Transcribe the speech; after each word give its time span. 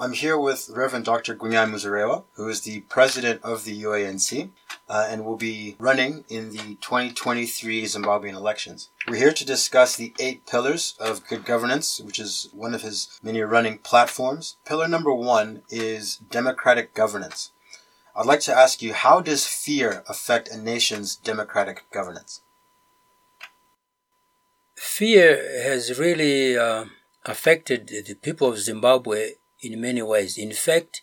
I'm 0.00 0.12
here 0.12 0.38
with 0.38 0.70
Reverend 0.72 1.06
Dr. 1.06 1.34
Gwinyai 1.34 1.68
Muzorewa, 1.68 2.22
who 2.34 2.46
is 2.46 2.60
the 2.60 2.82
president 2.82 3.42
of 3.42 3.64
the 3.64 3.82
UANC 3.82 4.50
uh, 4.88 5.08
and 5.10 5.24
will 5.24 5.36
be 5.36 5.74
running 5.80 6.24
in 6.28 6.50
the 6.50 6.76
2023 6.80 7.82
Zimbabwean 7.82 8.34
elections. 8.34 8.90
We're 9.08 9.16
here 9.16 9.32
to 9.32 9.44
discuss 9.44 9.96
the 9.96 10.14
eight 10.20 10.46
pillars 10.46 10.94
of 11.00 11.26
good 11.26 11.44
governance, 11.44 12.00
which 12.00 12.20
is 12.20 12.48
one 12.52 12.74
of 12.74 12.82
his 12.82 13.18
many 13.24 13.40
running 13.40 13.78
platforms. 13.78 14.56
Pillar 14.64 14.86
number 14.86 15.12
one 15.12 15.62
is 15.68 16.18
democratic 16.30 16.94
governance. 16.94 17.50
I'd 18.14 18.24
like 18.24 18.40
to 18.42 18.56
ask 18.56 18.80
you, 18.80 18.94
how 18.94 19.20
does 19.20 19.48
fear 19.48 20.04
affect 20.08 20.48
a 20.48 20.56
nation's 20.56 21.16
democratic 21.16 21.90
governance? 21.90 22.42
Fear 24.76 25.64
has 25.64 25.98
really 25.98 26.56
uh, 26.56 26.84
affected 27.24 27.88
the 27.88 28.14
people 28.14 28.46
of 28.46 28.60
Zimbabwe 28.60 29.32
in 29.60 29.80
many 29.80 30.02
ways. 30.02 30.38
In 30.38 30.52
fact, 30.52 31.02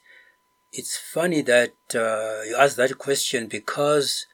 it's 0.72 0.98
funny 0.98 1.42
that 1.42 1.74
uh, 1.94 2.42
you 2.48 2.56
ask 2.58 2.76
that 2.76 2.98
question 2.98 3.48
because 3.48 4.26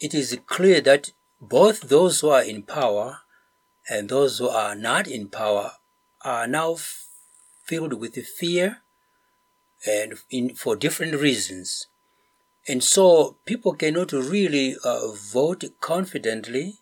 it 0.00 0.14
is 0.14 0.38
clear 0.46 0.80
that 0.80 1.12
both 1.40 1.82
those 1.82 2.20
who 2.20 2.28
are 2.30 2.42
in 2.42 2.62
power 2.62 3.18
and 3.88 4.08
those 4.08 4.38
who 4.38 4.48
are 4.48 4.74
not 4.74 5.06
in 5.06 5.28
power 5.28 5.72
are 6.24 6.46
now 6.46 6.74
f- 6.74 7.08
filled 7.64 7.94
with 7.94 8.14
fear 8.26 8.78
and 9.86 10.14
in, 10.30 10.54
for 10.54 10.76
different 10.76 11.14
reasons. 11.16 11.88
And 12.68 12.82
so 12.82 13.38
people 13.44 13.74
cannot 13.74 14.12
really 14.12 14.76
uh, 14.84 15.10
vote 15.12 15.64
confidently 15.80 16.78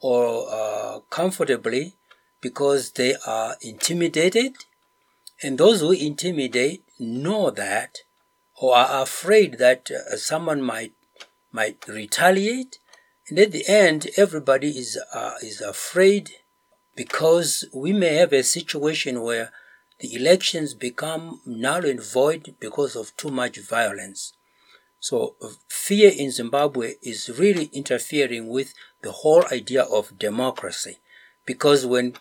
or 0.00 0.46
uh, 0.50 1.00
comfortably 1.08 1.96
because 2.42 2.92
they 2.92 3.14
are 3.26 3.56
intimidated 3.62 4.56
and 5.42 5.58
those 5.58 5.80
who 5.80 5.92
intimidate 5.92 6.84
know 6.98 7.50
that 7.50 7.98
or 8.60 8.76
are 8.76 9.02
afraid 9.02 9.58
that 9.58 9.90
uh, 9.90 10.16
someone 10.16 10.62
might 10.62 10.92
might 11.50 11.86
retaliate. 11.86 12.78
And 13.28 13.38
at 13.38 13.52
the 13.52 13.66
end, 13.68 14.08
everybody 14.16 14.70
is 14.70 14.98
uh, 15.12 15.34
is 15.42 15.60
afraid 15.60 16.30
because 16.94 17.64
we 17.74 17.92
may 17.92 18.14
have 18.14 18.32
a 18.32 18.42
situation 18.42 19.22
where 19.22 19.52
the 20.00 20.14
elections 20.14 20.74
become 20.74 21.40
null 21.46 21.84
and 21.84 22.02
void 22.02 22.54
because 22.60 22.96
of 22.96 23.16
too 23.16 23.30
much 23.30 23.58
violence. 23.58 24.32
So 25.00 25.36
fear 25.68 26.12
in 26.16 26.30
Zimbabwe 26.30 26.94
is 27.02 27.30
really 27.38 27.70
interfering 27.72 28.48
with 28.48 28.74
the 29.02 29.12
whole 29.12 29.44
idea 29.50 29.82
of 29.82 30.18
democracy 30.18 30.98
because 31.44 31.84
when 31.84 32.14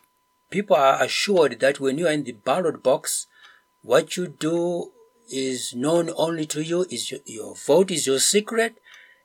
people 0.52 0.76
are 0.76 1.02
assured 1.02 1.60
that 1.62 1.80
when 1.80 1.98
you 1.98 2.08
are 2.08 2.12
in 2.12 2.26
the 2.26 2.34
ballot 2.34 2.84
box, 2.84 3.26
what 3.82 4.16
you 4.18 4.28
do 4.28 4.92
is 5.28 5.74
known 5.74 6.12
only 6.16 6.46
to 6.46 6.62
you, 6.62 6.86
is 6.92 7.10
your, 7.10 7.22
your 7.26 7.56
vote 7.56 7.90
is 7.90 8.06
your 8.06 8.20
secret. 8.20 8.76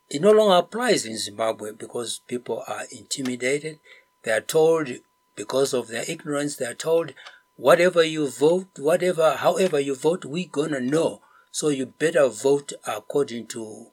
It 0.08 0.22
no 0.22 0.30
longer 0.30 0.56
applies 0.56 1.04
in 1.04 1.18
Zimbabwe 1.18 1.72
because 1.72 2.20
people 2.26 2.62
are 2.66 2.84
intimidated. 2.96 3.80
They 4.22 4.30
are 4.30 4.40
told, 4.40 4.88
because 5.34 5.74
of 5.74 5.88
their 5.88 6.04
ignorance, 6.08 6.56
they 6.56 6.64
are 6.64 6.74
told, 6.74 7.12
whatever 7.56 8.04
you 8.04 8.28
vote, 8.28 8.68
whatever, 8.78 9.32
however 9.32 9.80
you 9.80 9.96
vote, 9.96 10.24
we're 10.24 10.48
gonna 10.48 10.80
know. 10.80 11.22
So 11.50 11.68
you 11.68 11.86
better 11.86 12.28
vote 12.28 12.72
according 12.86 13.48
to 13.48 13.88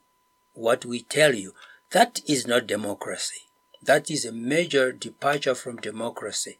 what 0.52 0.84
we 0.84 1.02
tell 1.02 1.34
you. 1.34 1.52
That 1.90 2.20
is 2.26 2.46
not 2.46 2.68
democracy. 2.68 3.48
That 3.82 4.10
is 4.10 4.24
a 4.24 4.32
major 4.32 4.92
departure 4.92 5.54
from 5.54 5.76
democracy. 5.76 6.58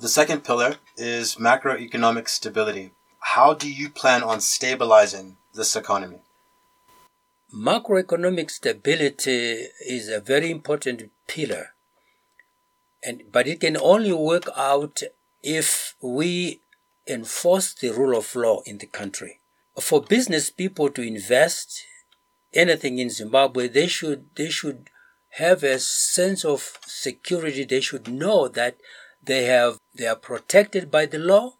The 0.00 0.08
second 0.08 0.42
pillar 0.42 0.76
is 0.96 1.36
macroeconomic 1.36 2.28
stability. 2.28 2.92
How 3.20 3.54
do 3.54 3.70
you 3.70 3.90
plan 3.90 4.22
on 4.22 4.40
stabilizing 4.40 5.36
this 5.54 5.76
economy? 5.76 6.22
Macroeconomic 7.54 8.50
stability 8.50 9.66
is 9.86 10.08
a 10.08 10.20
very 10.20 10.50
important 10.50 11.10
pillar. 11.28 11.74
And, 13.04 13.24
but 13.30 13.46
it 13.46 13.60
can 13.60 13.76
only 13.76 14.12
work 14.12 14.48
out 14.56 15.02
if 15.42 15.94
we 16.00 16.60
enforce 17.06 17.74
the 17.74 17.90
rule 17.90 18.16
of 18.16 18.34
law 18.34 18.62
in 18.64 18.78
the 18.78 18.86
country. 18.86 19.40
For 19.78 20.00
business 20.02 20.50
people 20.50 20.88
to 20.90 21.02
invest 21.02 21.84
anything 22.54 22.98
in 22.98 23.10
Zimbabwe, 23.10 23.68
they 23.68 23.88
should, 23.88 24.26
they 24.36 24.48
should 24.48 24.88
have 25.36 25.62
a 25.62 25.78
sense 25.78 26.44
of 26.44 26.78
security. 26.86 27.64
They 27.64 27.80
should 27.80 28.08
know 28.08 28.48
that 28.48 28.76
they 29.22 29.44
have 29.44 29.78
they 29.94 30.06
are 30.06 30.16
protected 30.16 30.90
by 30.90 31.06
the 31.06 31.18
law. 31.18 31.54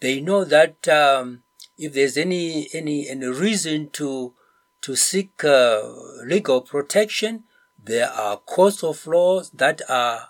They 0.00 0.20
know 0.20 0.44
that 0.44 0.88
um, 0.88 1.42
if 1.76 1.92
there's 1.92 2.16
any 2.16 2.68
any 2.72 3.08
any 3.08 3.26
reason 3.26 3.90
to 3.90 4.34
to 4.82 4.96
seek 4.96 5.44
uh, 5.44 5.82
legal 6.24 6.62
protection, 6.62 7.44
there 7.82 8.10
are 8.10 8.36
courts 8.36 8.82
of 8.82 9.06
law 9.06 9.42
that 9.54 9.82
are 9.88 10.28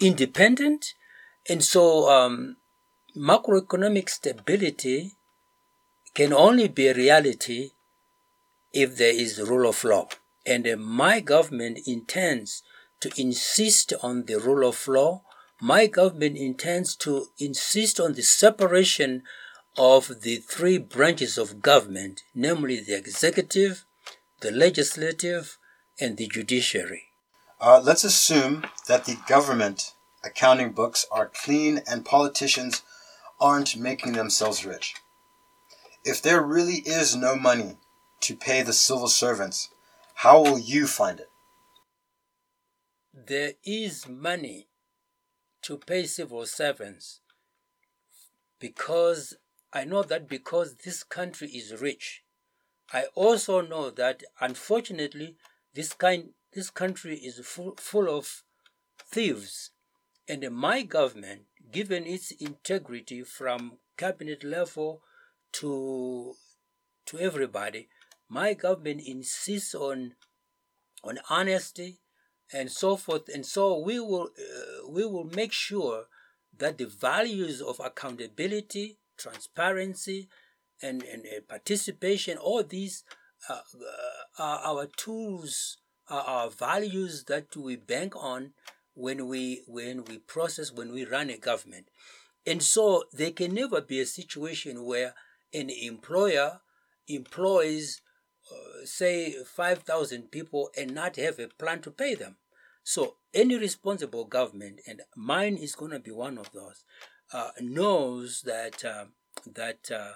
independent, 0.00 0.94
and 1.48 1.62
so 1.62 2.08
um, 2.10 2.56
macroeconomic 3.16 4.08
stability 4.08 5.12
can 6.14 6.32
only 6.32 6.68
be 6.68 6.88
a 6.88 6.94
reality 6.94 7.70
if 8.72 8.96
there 8.96 9.14
is 9.14 9.40
rule 9.40 9.68
of 9.68 9.84
law. 9.84 10.08
And 10.46 10.66
uh, 10.66 10.76
my 10.76 11.20
government 11.20 11.78
intends 11.86 12.62
to 13.00 13.10
insist 13.16 13.92
on 14.02 14.24
the 14.24 14.38
rule 14.38 14.66
of 14.68 14.86
law 14.88 15.22
my 15.64 15.86
government 15.86 16.36
intends 16.36 16.94
to 16.94 17.28
insist 17.38 17.98
on 17.98 18.12
the 18.12 18.22
separation 18.22 19.22
of 19.78 20.20
the 20.20 20.36
three 20.36 20.76
branches 20.76 21.38
of 21.38 21.62
government, 21.62 22.22
namely 22.34 22.80
the 22.80 22.94
executive, 22.94 23.86
the 24.42 24.50
legislative, 24.50 25.56
and 25.98 26.18
the 26.18 26.26
judiciary. 26.26 27.04
Uh, 27.62 27.80
let's 27.82 28.04
assume 28.04 28.66
that 28.88 29.06
the 29.06 29.16
government 29.26 29.94
accounting 30.22 30.70
books 30.72 31.06
are 31.10 31.32
clean 31.32 31.80
and 31.88 32.04
politicians 32.04 32.82
aren't 33.40 33.74
making 33.74 34.12
themselves 34.12 34.66
rich. 34.66 34.92
If 36.04 36.20
there 36.20 36.42
really 36.42 36.82
is 36.84 37.16
no 37.16 37.36
money 37.36 37.78
to 38.20 38.36
pay 38.36 38.60
the 38.60 38.74
civil 38.74 39.08
servants, 39.08 39.70
how 40.16 40.42
will 40.42 40.58
you 40.58 40.86
find 40.86 41.20
it? 41.20 41.28
There 43.14 43.52
is 43.64 44.06
money 44.06 44.68
to 45.64 45.78
pay 45.78 46.04
civil 46.04 46.44
servants 46.44 47.20
because 48.58 49.34
I 49.72 49.84
know 49.84 50.02
that 50.02 50.28
because 50.28 50.76
this 50.76 51.02
country 51.02 51.48
is 51.48 51.80
rich. 51.80 52.22
I 52.92 53.06
also 53.14 53.60
know 53.60 53.90
that 53.90 54.22
unfortunately 54.40 55.36
this 55.74 55.92
kind 55.94 56.30
this 56.52 56.70
country 56.70 57.16
is 57.16 57.40
full, 57.40 57.74
full 57.78 58.08
of 58.08 58.44
thieves 59.10 59.70
and 60.28 60.48
my 60.50 60.82
government 60.82 61.42
given 61.72 62.06
its 62.06 62.30
integrity 62.30 63.22
from 63.22 63.78
cabinet 63.96 64.44
level 64.44 65.02
to 65.52 66.34
to 67.06 67.18
everybody 67.18 67.88
my 68.28 68.54
government 68.54 69.00
insists 69.04 69.74
on 69.74 70.14
on 71.02 71.18
honesty 71.28 71.98
and 72.54 72.70
so 72.70 72.96
forth. 72.96 73.28
And 73.28 73.44
so 73.44 73.78
we 73.78 73.98
will 73.98 74.30
uh, 74.38 74.88
we 74.88 75.04
will 75.04 75.24
make 75.24 75.52
sure 75.52 76.04
that 76.56 76.78
the 76.78 76.86
values 76.86 77.60
of 77.60 77.80
accountability, 77.84 78.98
transparency, 79.18 80.28
and, 80.80 81.02
and 81.02 81.22
uh, 81.26 81.40
participation, 81.48 82.38
all 82.38 82.62
these 82.62 83.02
uh, 83.48 83.54
uh 83.54 84.42
are 84.42 84.58
our 84.64 84.86
tools, 84.86 85.78
are 86.08 86.22
our 86.22 86.50
values 86.50 87.24
that 87.24 87.56
we 87.56 87.76
bank 87.76 88.14
on 88.16 88.52
when 88.94 89.26
we 89.26 89.64
when 89.66 90.04
we 90.04 90.18
process 90.18 90.72
when 90.72 90.92
we 90.92 91.04
run 91.04 91.30
a 91.30 91.36
government. 91.36 91.88
And 92.46 92.62
so 92.62 93.04
there 93.12 93.32
can 93.32 93.54
never 93.54 93.80
be 93.80 94.00
a 94.00 94.06
situation 94.06 94.84
where 94.84 95.14
an 95.52 95.70
employer 95.70 96.60
employs 97.08 98.02
uh, 98.52 98.84
say 98.84 99.32
5,000 99.42 100.30
people 100.30 100.70
and 100.76 100.94
not 100.94 101.16
have 101.16 101.38
a 101.38 101.48
plan 101.48 101.80
to 101.80 101.90
pay 101.90 102.14
them. 102.14 102.36
So 102.84 103.16
any 103.32 103.56
responsible 103.56 104.26
government, 104.26 104.80
and 104.86 105.00
mine 105.16 105.56
is 105.56 105.74
going 105.74 105.92
to 105.92 105.98
be 106.00 106.10
one 106.10 106.36
of 106.36 106.52
those, 106.52 106.84
uh, 107.32 107.50
knows 107.60 108.42
that 108.42 108.84
that 109.46 109.90
uh, 109.90 110.12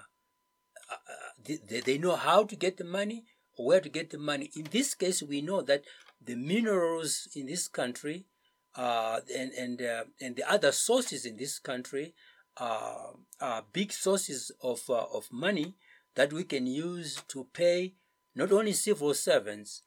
uh 0.91 0.97
they, 1.43 1.81
they 1.81 1.97
know 1.97 2.15
how 2.15 2.43
to 2.43 2.55
get 2.55 2.77
the 2.77 2.83
money, 2.83 3.25
where 3.57 3.81
to 3.81 3.89
get 3.89 4.11
the 4.11 4.19
money. 4.19 4.51
In 4.55 4.67
this 4.71 4.93
case, 4.93 5.23
we 5.23 5.41
know 5.41 5.61
that 5.63 5.83
the 6.23 6.35
minerals 6.35 7.27
in 7.35 7.47
this 7.47 7.67
country 7.67 8.27
uh, 8.75 9.19
and 9.35 9.51
and 9.53 9.81
uh, 9.81 10.03
and 10.21 10.35
the 10.35 10.49
other 10.49 10.71
sources 10.71 11.25
in 11.25 11.37
this 11.37 11.57
country 11.57 12.13
are 12.57 13.63
big 13.73 13.91
sources 13.91 14.51
of 14.61 14.87
of 14.89 15.27
money 15.31 15.73
that 16.15 16.31
we 16.31 16.43
can 16.43 16.67
use 16.67 17.23
to 17.29 17.47
pay 17.53 17.95
not 18.35 18.51
only 18.51 18.73
civil 18.73 19.13
servants 19.13 19.83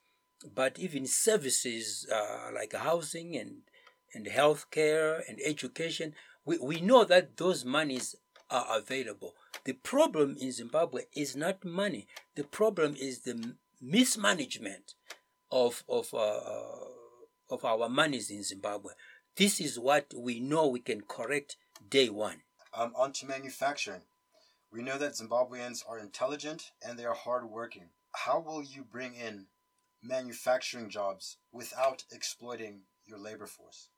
but 0.54 0.78
even 0.78 1.06
services 1.06 2.06
uh, 2.12 2.50
like 2.54 2.74
housing 2.74 3.36
and 3.36 3.62
and 4.14 4.26
healthcare 4.26 5.22
and 5.26 5.38
education, 5.44 6.14
we, 6.44 6.58
we 6.58 6.80
know 6.80 7.02
that 7.04 7.38
those 7.38 7.64
monies 7.64 8.14
are 8.50 8.66
available. 8.76 9.34
The 9.64 9.72
problem 9.72 10.36
in 10.38 10.52
Zimbabwe 10.52 11.02
is 11.16 11.34
not 11.34 11.64
money. 11.64 12.06
The 12.36 12.44
problem 12.44 12.94
is 13.00 13.20
the 13.20 13.54
mismanagement 13.80 14.94
of 15.50 15.84
of 15.88 16.12
uh, 16.14 16.40
of 17.50 17.64
our 17.64 17.88
monies 17.88 18.30
in 18.30 18.42
Zimbabwe. 18.42 18.92
This 19.36 19.60
is 19.60 19.78
what 19.78 20.12
we 20.14 20.40
know 20.40 20.66
we 20.66 20.80
can 20.80 21.02
correct 21.02 21.56
day 21.88 22.08
one. 22.08 22.42
Um, 22.74 22.92
on 22.96 23.12
to 23.12 23.26
manufacturing. 23.26 24.02
We 24.70 24.82
know 24.82 24.98
that 24.98 25.12
Zimbabweans 25.12 25.82
are 25.88 25.98
intelligent 25.98 26.72
and 26.82 26.98
they 26.98 27.04
are 27.04 27.14
hardworking. 27.14 27.90
How 28.12 28.40
will 28.40 28.62
you 28.62 28.84
bring 28.84 29.14
in 29.14 29.46
manufacturing 30.02 30.88
jobs 30.88 31.38
without 31.52 32.04
exploiting 32.10 32.82
your 33.06 33.18
labor 33.18 33.46
force? 33.46 33.88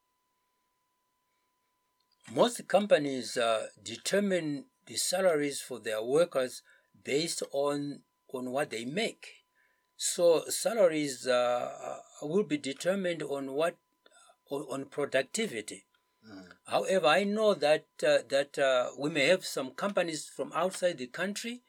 Most 2.33 2.67
companies 2.69 3.37
uh, 3.37 3.67
determine 3.83 4.67
the 4.87 4.97
salaries 4.97 5.61
for 5.61 5.79
their 5.79 6.03
workers 6.03 6.63
based 7.05 7.43
on 7.53 8.01
on 8.33 8.51
what 8.51 8.71
they 8.71 8.85
make. 8.85 9.45
So 9.97 10.45
salaries 10.49 11.27
uh, 11.27 11.99
will 12.23 12.43
be 12.43 12.59
determined 12.59 13.23
on 13.23 13.53
what 13.53 13.77
on, 14.51 14.63
on 14.71 14.85
productivity. 14.87 15.85
Mm. 16.29 16.45
However, 16.67 17.07
I 17.07 17.25
know 17.25 17.55
that 17.55 17.87
uh, 18.07 18.19
that 18.29 18.59
uh, 18.59 18.91
we 18.99 19.11
may 19.11 19.27
have 19.27 19.45
some 19.45 19.71
companies 19.71 20.31
from 20.35 20.53
outside 20.55 20.99
the 20.99 21.07
country 21.07 21.63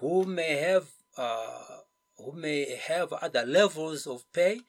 who 0.00 0.24
may 0.24 0.56
have 0.56 0.88
uh, 1.16 1.80
who 2.18 2.32
may 2.32 2.76
have 2.76 3.12
other 3.12 3.44
levels 3.46 4.06
of 4.06 4.30
pay. 4.32 4.60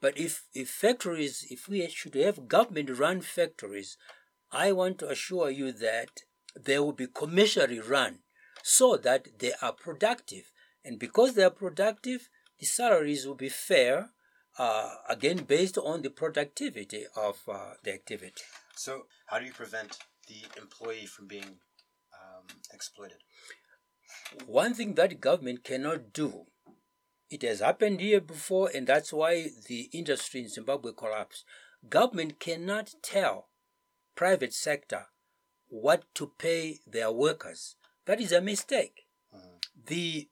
But 0.00 0.18
if, 0.18 0.44
if 0.54 0.68
factories, 0.68 1.46
if 1.50 1.68
we 1.68 1.88
should 1.88 2.14
have 2.14 2.48
government 2.48 2.90
run 2.98 3.20
factories, 3.20 3.96
I 4.52 4.72
want 4.72 4.98
to 4.98 5.08
assure 5.08 5.50
you 5.50 5.72
that 5.72 6.10
they 6.58 6.78
will 6.78 6.92
be 6.92 7.06
commercially 7.06 7.80
run 7.80 8.20
so 8.62 8.96
that 8.96 9.38
they 9.38 9.52
are 9.62 9.72
productive. 9.72 10.50
And 10.84 10.98
because 10.98 11.34
they 11.34 11.44
are 11.44 11.50
productive, 11.50 12.28
the 12.58 12.66
salaries 12.66 13.26
will 13.26 13.34
be 13.34 13.48
fair, 13.48 14.10
uh, 14.58 14.94
again, 15.08 15.44
based 15.44 15.78
on 15.78 16.02
the 16.02 16.10
productivity 16.10 17.04
of 17.16 17.40
uh, 17.48 17.74
the 17.82 17.92
activity. 17.92 18.42
So, 18.74 19.06
how 19.26 19.38
do 19.38 19.46
you 19.46 19.52
prevent 19.52 19.98
the 20.28 20.60
employee 20.60 21.06
from 21.06 21.26
being 21.26 21.44
um, 21.44 22.46
exploited? 22.72 23.18
One 24.46 24.74
thing 24.74 24.94
that 24.94 25.20
government 25.20 25.64
cannot 25.64 26.12
do 26.12 26.46
it 27.30 27.42
has 27.42 27.60
happened 27.60 28.00
here 28.00 28.20
before, 28.20 28.70
and 28.74 28.86
that's 28.86 29.12
why 29.12 29.48
the 29.66 29.88
industry 29.92 30.42
in 30.42 30.48
Zimbabwe 30.48 30.92
collapsed. 30.96 31.44
Government 31.88 32.38
cannot 32.38 32.94
tell 33.02 33.48
private 34.14 34.54
sector 34.54 35.06
what 35.68 36.04
to 36.14 36.32
pay 36.38 36.80
their 36.86 37.10
workers. 37.10 37.76
That 38.06 38.20
is 38.20 38.32
a 38.32 38.40
mistake. 38.40 39.06
Mm. 39.34 39.40
The 39.86 40.28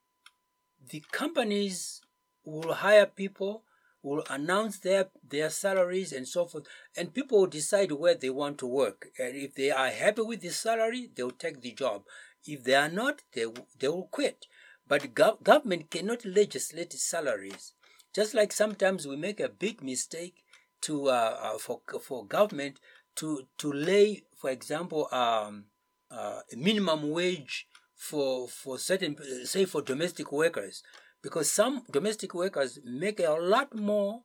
the 0.91 1.03
companies 1.11 2.03
will 2.45 2.75
hire 2.75 3.07
people, 3.07 3.65
will 4.03 4.23
announce 4.31 4.79
their 4.79 5.09
their 5.29 5.51
salaries 5.51 6.13
and 6.13 6.29
so 6.29 6.47
forth, 6.47 6.67
and 6.97 7.15
people 7.15 7.41
will 7.41 7.47
decide 7.47 7.91
where 7.93 8.15
they 8.15 8.31
want 8.31 8.59
to 8.59 8.67
work. 8.67 9.09
And 9.19 9.35
if 9.35 9.55
they 9.55 9.71
are 9.71 9.89
happy 9.89 10.23
with 10.23 10.41
the 10.41 10.51
salary, 10.51 11.11
they'll 11.15 11.31
take 11.31 11.61
the 11.61 11.73
job. 11.73 12.05
If 12.47 12.65
they 12.65 12.75
are 12.75 12.91
not, 12.91 13.23
they 13.33 13.47
they 13.79 13.89
will 13.89 14.09
quit. 14.11 14.47
But 14.87 15.15
gov- 15.15 15.43
government 15.43 15.91
cannot 15.91 16.25
legislate 16.25 16.93
salaries. 16.93 17.73
Just 18.15 18.35
like 18.35 18.53
sometimes 18.53 19.07
we 19.07 19.17
make 19.17 19.41
a 19.41 19.49
big 19.49 19.83
mistake 19.83 20.45
to 20.83 21.09
uh, 21.09 21.37
uh, 21.43 21.59
for 21.59 21.81
for 22.01 22.27
government 22.27 22.79
to 23.17 23.49
to 23.59 23.73
lay, 23.73 24.25
for 24.37 24.51
example, 24.51 25.09
um, 25.13 25.65
uh, 26.11 26.41
a 26.53 26.57
minimum 26.57 27.11
wage 27.11 27.67
for 27.97 28.47
for 28.49 28.79
certain 28.79 29.17
say 29.45 29.65
for 29.65 29.83
domestic 29.83 30.31
workers, 30.31 30.83
because 31.23 31.51
some 31.51 31.85
domestic 31.91 32.35
workers 32.35 32.79
make 32.85 33.19
a 33.21 33.33
lot 33.33 33.75
more 33.75 34.23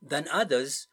than 0.00 0.28
others 0.30 0.88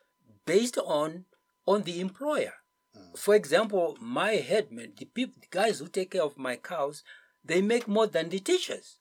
based 0.46 0.78
on 0.78 1.26
on 1.68 1.84
the 1.84 2.00
employer. 2.00 2.54
Mm. 2.98 3.18
For 3.18 3.36
example, 3.36 3.98
my 4.02 4.32
headmen, 4.36 4.94
the 4.98 5.06
people, 5.06 5.36
the 5.42 5.48
guys 5.52 5.80
who 5.80 5.88
take 5.88 6.12
care 6.12 6.24
of 6.24 6.38
my 6.38 6.56
cows, 6.56 7.04
they 7.44 7.62
make 7.62 7.88
more 7.88 8.08
than 8.08 8.30
the 8.30 8.40
teachers. 8.40 9.00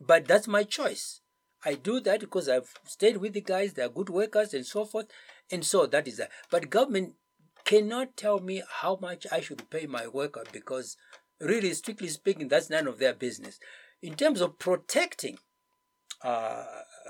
But 0.00 0.26
that's 0.26 0.46
my 0.46 0.62
choice. 0.62 1.20
I 1.64 1.74
do 1.74 2.00
that 2.00 2.20
because 2.20 2.48
I've 2.48 2.72
stayed 2.84 3.16
with 3.16 3.32
the 3.32 3.40
guys, 3.40 3.72
they're 3.72 3.88
good 3.88 4.08
workers 4.08 4.54
and 4.54 4.64
so 4.64 4.84
forth. 4.84 5.06
And 5.50 5.64
so 5.64 5.86
that 5.86 6.06
is 6.06 6.18
that. 6.18 6.30
But 6.50 6.70
government 6.70 7.14
cannot 7.64 8.16
tell 8.16 8.38
me 8.38 8.62
how 8.80 8.98
much 9.00 9.26
I 9.32 9.40
should 9.40 9.68
pay 9.70 9.86
my 9.86 10.06
worker 10.06 10.44
because 10.52 10.96
really, 11.40 11.72
strictly 11.74 12.08
speaking, 12.08 12.48
that's 12.48 12.70
none 12.70 12.86
of 12.86 12.98
their 12.98 13.14
business. 13.14 13.58
In 14.02 14.14
terms 14.14 14.40
of 14.40 14.58
protecting 14.58 15.38
uh, 16.22 16.64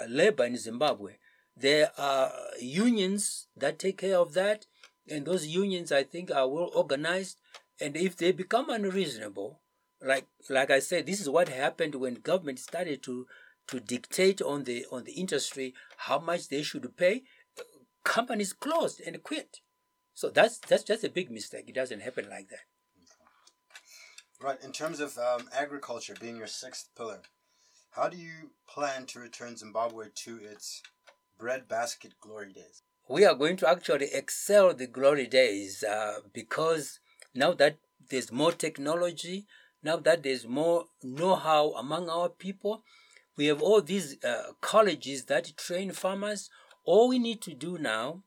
labor 0.09 0.44
in 0.44 0.56
Zimbabwe, 0.56 1.17
there 1.56 1.91
are 1.99 2.32
unions 2.61 3.49
that 3.56 3.79
take 3.79 3.99
care 3.99 4.19
of 4.19 4.35
that. 4.35 4.67
And 5.09 5.27
those 5.27 5.47
unions, 5.47 5.93
I 5.93 6.03
think, 6.03 6.31
are 6.31 6.49
well 6.49 6.71
organized. 6.75 7.39
And 7.81 7.97
if 7.97 8.17
they 8.17 8.32
become 8.32 8.71
unreasonable, 8.71 9.61
like 10.02 10.26
like 10.50 10.70
I 10.70 10.78
said, 10.78 11.06
this 11.06 11.20
is 11.20 11.31
what 11.31 11.48
happened 11.48 11.94
when 11.94 12.14
government 12.14 12.58
started 12.58 13.02
to 13.04 13.26
to 13.69 13.81
dictate 13.81 14.40
on 14.43 14.64
the 14.64 14.87
on 14.90 15.04
the 15.04 15.12
industry 15.12 15.75
how 15.96 16.19
much 16.19 16.48
they 16.48 16.62
should 16.62 16.96
pay. 16.96 17.25
Companies 18.04 18.52
closed 18.52 19.00
and 19.04 19.22
quit. 19.22 19.60
So 20.14 20.31
that's 20.31 20.58
that's 20.58 20.84
just 20.84 21.04
a 21.04 21.10
big 21.10 21.31
mistake. 21.31 21.69
It 21.69 21.75
doesn't 21.75 22.00
happen 22.00 22.28
like 22.31 22.48
that. 22.48 22.66
Right. 24.40 24.62
In 24.62 24.72
terms 24.72 25.00
of 25.00 25.16
um, 25.19 25.48
agriculture 25.52 26.14
being 26.20 26.37
your 26.37 26.46
sixth 26.46 26.90
pillar, 26.96 27.22
how 27.93 28.08
do 28.08 28.19
you 28.19 28.50
plan 28.69 29.06
to 29.06 29.20
return 29.20 29.56
Zimbabwe 29.56 30.06
to 30.25 30.37
its 30.37 30.82
breadbasket 31.38 32.20
glory 32.20 32.52
days? 32.52 32.82
We 33.08 33.25
are 33.25 33.34
going 33.34 33.56
to 33.58 33.69
actually 33.69 34.08
excel 34.12 34.75
the 34.75 34.87
glory 34.87 35.26
days 35.26 35.82
uh, 35.82 36.20
because 36.32 37.00
now 37.34 37.54
that 37.54 37.76
there's 38.10 38.31
more 38.31 38.52
technology, 38.52 39.46
now 39.87 39.97
that 39.99 40.25
there's 40.25 40.49
more 40.49 40.87
know-how 41.00 41.71
among 41.79 42.11
our 42.11 42.29
people, 42.29 42.83
we 43.37 43.47
have 43.47 43.62
all 43.62 43.81
these 43.81 44.17
uh, 44.25 44.53
colleges 44.61 45.27
that 45.27 45.56
train 45.56 45.93
farmers. 45.93 46.50
All 46.85 47.09
we 47.09 47.21
need 47.21 47.41
to 47.43 47.55
do 47.55 47.79
now 47.79 48.23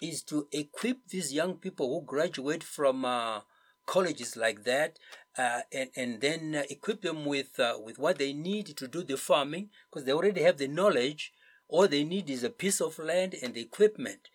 is 0.00 0.22
to 0.24 0.48
equip 0.52 1.08
these 1.08 1.30
young 1.30 1.56
people 1.56 1.86
who 1.88 2.06
graduate 2.06 2.64
from 2.64 3.04
uh, 3.04 3.40
colleges 3.84 4.36
like 4.36 4.64
that, 4.64 4.98
uh, 5.36 5.60
and 5.70 5.90
and 5.96 6.20
then 6.20 6.54
uh, 6.54 6.62
equip 6.70 7.02
them 7.02 7.26
with 7.26 7.60
uh, 7.60 7.74
with 7.86 7.98
what 7.98 8.16
they 8.18 8.32
need 8.32 8.66
to 8.78 8.88
do 8.88 9.02
the 9.04 9.18
farming 9.18 9.68
because 9.90 10.04
they 10.04 10.12
already 10.12 10.42
have 10.42 10.56
the 10.56 10.68
knowledge. 10.68 11.32
All 11.68 11.88
they 11.88 12.04
need 12.04 12.30
is 12.30 12.42
a 12.42 12.50
piece 12.62 12.80
of 12.80 12.98
land 12.98 13.34
and 13.42 13.54
the 13.54 13.60
equipment. 13.60 14.28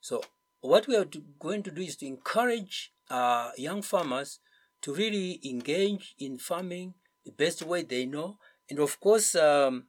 So 0.00 0.22
what 0.60 0.86
we 0.86 0.96
are 0.96 1.08
going 1.38 1.62
to 1.64 1.70
do 1.70 1.82
is 1.82 1.96
to 1.96 2.06
encourage 2.06 2.92
uh, 3.08 3.50
young 3.56 3.82
farmers 3.82 4.40
to 4.82 4.94
really 4.94 5.40
engage 5.44 6.14
in 6.18 6.38
farming 6.38 6.94
the 7.24 7.32
best 7.32 7.62
way 7.62 7.82
they 7.82 8.06
know. 8.06 8.38
And 8.68 8.78
of 8.78 9.00
course, 9.00 9.34
um, 9.34 9.86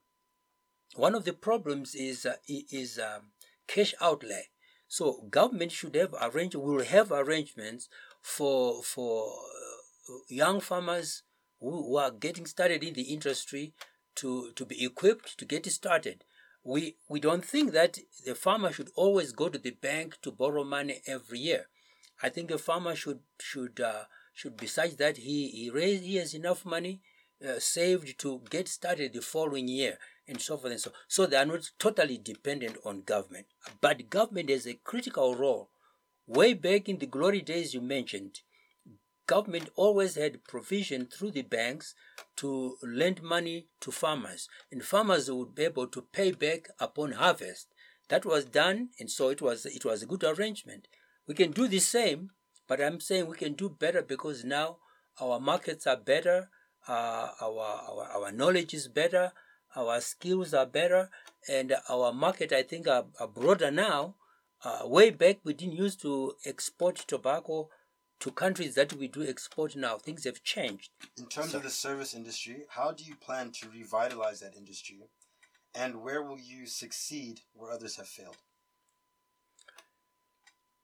one 0.96 1.16
of 1.16 1.24
the 1.26 1.34
problems 1.34 1.96
is 1.96 2.26
uh, 2.26 2.36
is 2.48 3.00
um, 3.00 3.32
cash 3.68 3.94
outlay. 4.02 4.50
So 4.88 5.26
government 5.30 5.72
should 5.72 5.96
have 5.96 6.14
arrange 6.22 6.56
will 6.56 6.84
have 6.84 7.12
arrangements 7.12 7.88
for 8.22 8.84
for 8.84 9.32
uh, 10.10 10.14
young 10.28 10.60
farmers 10.60 11.24
who, 11.60 11.72
who, 11.72 11.98
are 11.98 12.12
getting 12.12 12.46
started 12.46 12.84
in 12.84 12.94
the 12.94 13.14
industry 13.14 13.74
to 14.16 14.52
to 14.54 14.66
be 14.66 14.84
equipped 14.84 15.38
to 15.38 15.46
get 15.46 15.66
started. 15.68 16.26
We 16.64 16.98
we 17.08 17.20
don't 17.20 17.46
think 17.46 17.72
that 17.72 18.00
the 18.26 18.36
farmer 18.36 18.72
should 18.74 18.90
always 18.96 19.32
go 19.32 19.48
to 19.50 19.58
the 19.58 19.72
bank 19.72 20.18
to 20.24 20.32
borrow 20.32 20.64
money 20.64 21.02
every 21.08 21.40
year. 21.40 21.68
I 22.22 22.30
think 22.30 22.52
a 22.52 22.58
farmer 22.58 22.96
should 22.96 23.22
should 23.40 23.80
uh, 23.80 24.04
should 24.42 24.58
besides 24.58 24.96
that 24.96 25.18
he 25.18 25.50
he 25.50 25.70
raised 25.70 26.04
he 26.04 26.16
has 26.16 26.34
enough 26.34 26.66
money 26.66 27.00
uh, 27.48 27.60
saved 27.60 28.18
to 28.18 28.42
get 28.50 28.68
started 28.68 29.14
the 29.14 29.22
following 29.22 29.68
year 29.68 30.00
and 30.28 30.42
so 30.42 30.58
forth 30.58 30.72
and 30.72 30.82
so 30.82 30.92
so 31.08 31.28
they 31.28 31.38
are 31.38 31.46
not 31.46 31.70
totally 31.78 32.18
dependent 32.18 32.76
on 32.84 33.02
government. 33.02 33.46
But 33.82 34.10
government 34.10 34.50
has 34.50 34.66
a 34.66 34.74
critical 34.74 35.36
role. 35.36 35.70
Way 36.26 36.56
back 36.56 36.90
in 36.90 36.98
the 36.98 37.06
glory 37.06 37.42
days 37.42 37.76
you 37.76 37.82
mentioned 37.82 38.40
government 39.28 39.70
always 39.76 40.16
had 40.16 40.44
provision 40.44 41.06
through 41.06 41.32
the 41.32 41.44
banks 41.44 41.94
to 42.36 42.78
lend 42.82 43.22
money 43.22 43.68
to 43.80 43.92
farmers. 43.92 44.50
And 44.72 44.84
farmers 44.84 45.30
would 45.32 45.54
be 45.56 45.64
able 45.64 45.88
to 45.88 46.02
pay 46.02 46.32
back 46.32 46.68
upon 46.80 47.12
harvest. 47.14 47.68
That 48.10 48.26
was 48.26 48.46
done 48.46 48.90
and 49.00 49.10
so 49.10 49.30
it 49.30 49.42
was 49.42 49.68
it 49.68 49.86
was 49.86 50.02
a 50.02 50.08
good 50.08 50.24
arrangement. 50.24 50.88
We 51.28 51.36
can 51.36 51.52
do 51.52 51.68
the 51.68 51.80
same 51.80 52.32
but 52.72 52.80
I'm 52.80 53.02
saying 53.02 53.28
we 53.28 53.36
can 53.36 53.52
do 53.52 53.68
better 53.68 54.02
because 54.02 54.46
now 54.46 54.78
our 55.20 55.42
markets 55.42 55.86
are 55.86 55.98
better, 55.98 56.48
uh, 56.88 57.28
our, 57.42 57.82
our, 57.90 58.08
our 58.16 58.32
knowledge 58.32 58.74
is 58.74 58.88
better, 58.88 59.34
our 59.76 60.00
skills 60.00 60.54
are 60.54 60.66
better, 60.66 61.10
and 61.50 61.76
our 61.90 62.14
market, 62.14 62.54
I 62.54 62.64
think, 62.64 62.88
are, 62.88 63.08
are 63.20 63.28
broader 63.28 63.72
now. 63.72 64.16
Uh, 64.64 64.84
way 64.86 65.10
back, 65.10 65.40
we 65.44 65.54
didn't 65.54 65.76
used 65.76 66.02
to 66.04 66.36
export 66.46 66.96
tobacco 66.96 67.68
to 68.22 68.32
countries 68.32 68.76
that 68.76 68.94
we 68.94 69.10
do 69.10 69.28
export 69.28 69.76
now. 69.76 69.98
Things 69.98 70.24
have 70.24 70.42
changed. 70.42 70.92
In 71.18 71.26
terms 71.26 71.52
so, 71.52 71.58
of 71.58 71.64
the 71.64 71.70
service 71.70 72.14
industry, 72.14 72.64
how 72.70 72.94
do 72.94 73.04
you 73.04 73.16
plan 73.18 73.52
to 73.60 73.70
revitalize 73.70 74.40
that 74.40 74.56
industry? 74.56 75.02
And 75.76 76.02
where 76.02 76.24
will 76.24 76.40
you 76.40 76.68
succeed 76.68 77.42
where 77.54 77.74
others 77.74 77.98
have 77.98 78.08
failed? 78.08 78.38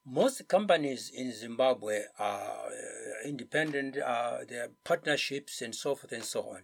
Most 0.09 0.47
companies 0.47 1.11
in 1.13 1.33
Zimbabwe 1.33 2.03
are 2.17 2.67
uh, 2.67 3.27
independent, 3.27 3.97
uh, 3.97 4.37
are 4.49 4.71
partnerships 4.85 5.61
and 5.61 5.75
so 5.75 5.95
forth 5.95 6.13
and 6.13 6.23
so 6.23 6.43
on. 6.43 6.61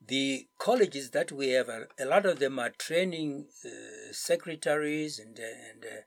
The 0.00 0.48
colleges 0.56 1.10
that 1.10 1.30
we 1.30 1.50
have, 1.50 1.68
a, 1.68 1.86
a 2.00 2.06
lot 2.06 2.24
of 2.24 2.38
them 2.38 2.58
are 2.58 2.70
training 2.70 3.48
uh, 3.62 3.68
secretaries 4.12 5.18
and, 5.18 5.38
uh, 5.38 5.42
and, 5.42 5.84
uh, 5.84 6.00